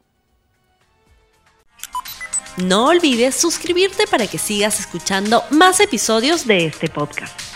No 2.57 2.87
olvides 2.87 3.35
suscribirte 3.35 4.07
para 4.07 4.27
que 4.27 4.39
sigas 4.39 4.79
escuchando 4.79 5.43
más 5.51 5.81
episodios 5.81 6.47
de 6.47 6.67
este 6.67 6.89
podcast. 6.89 7.54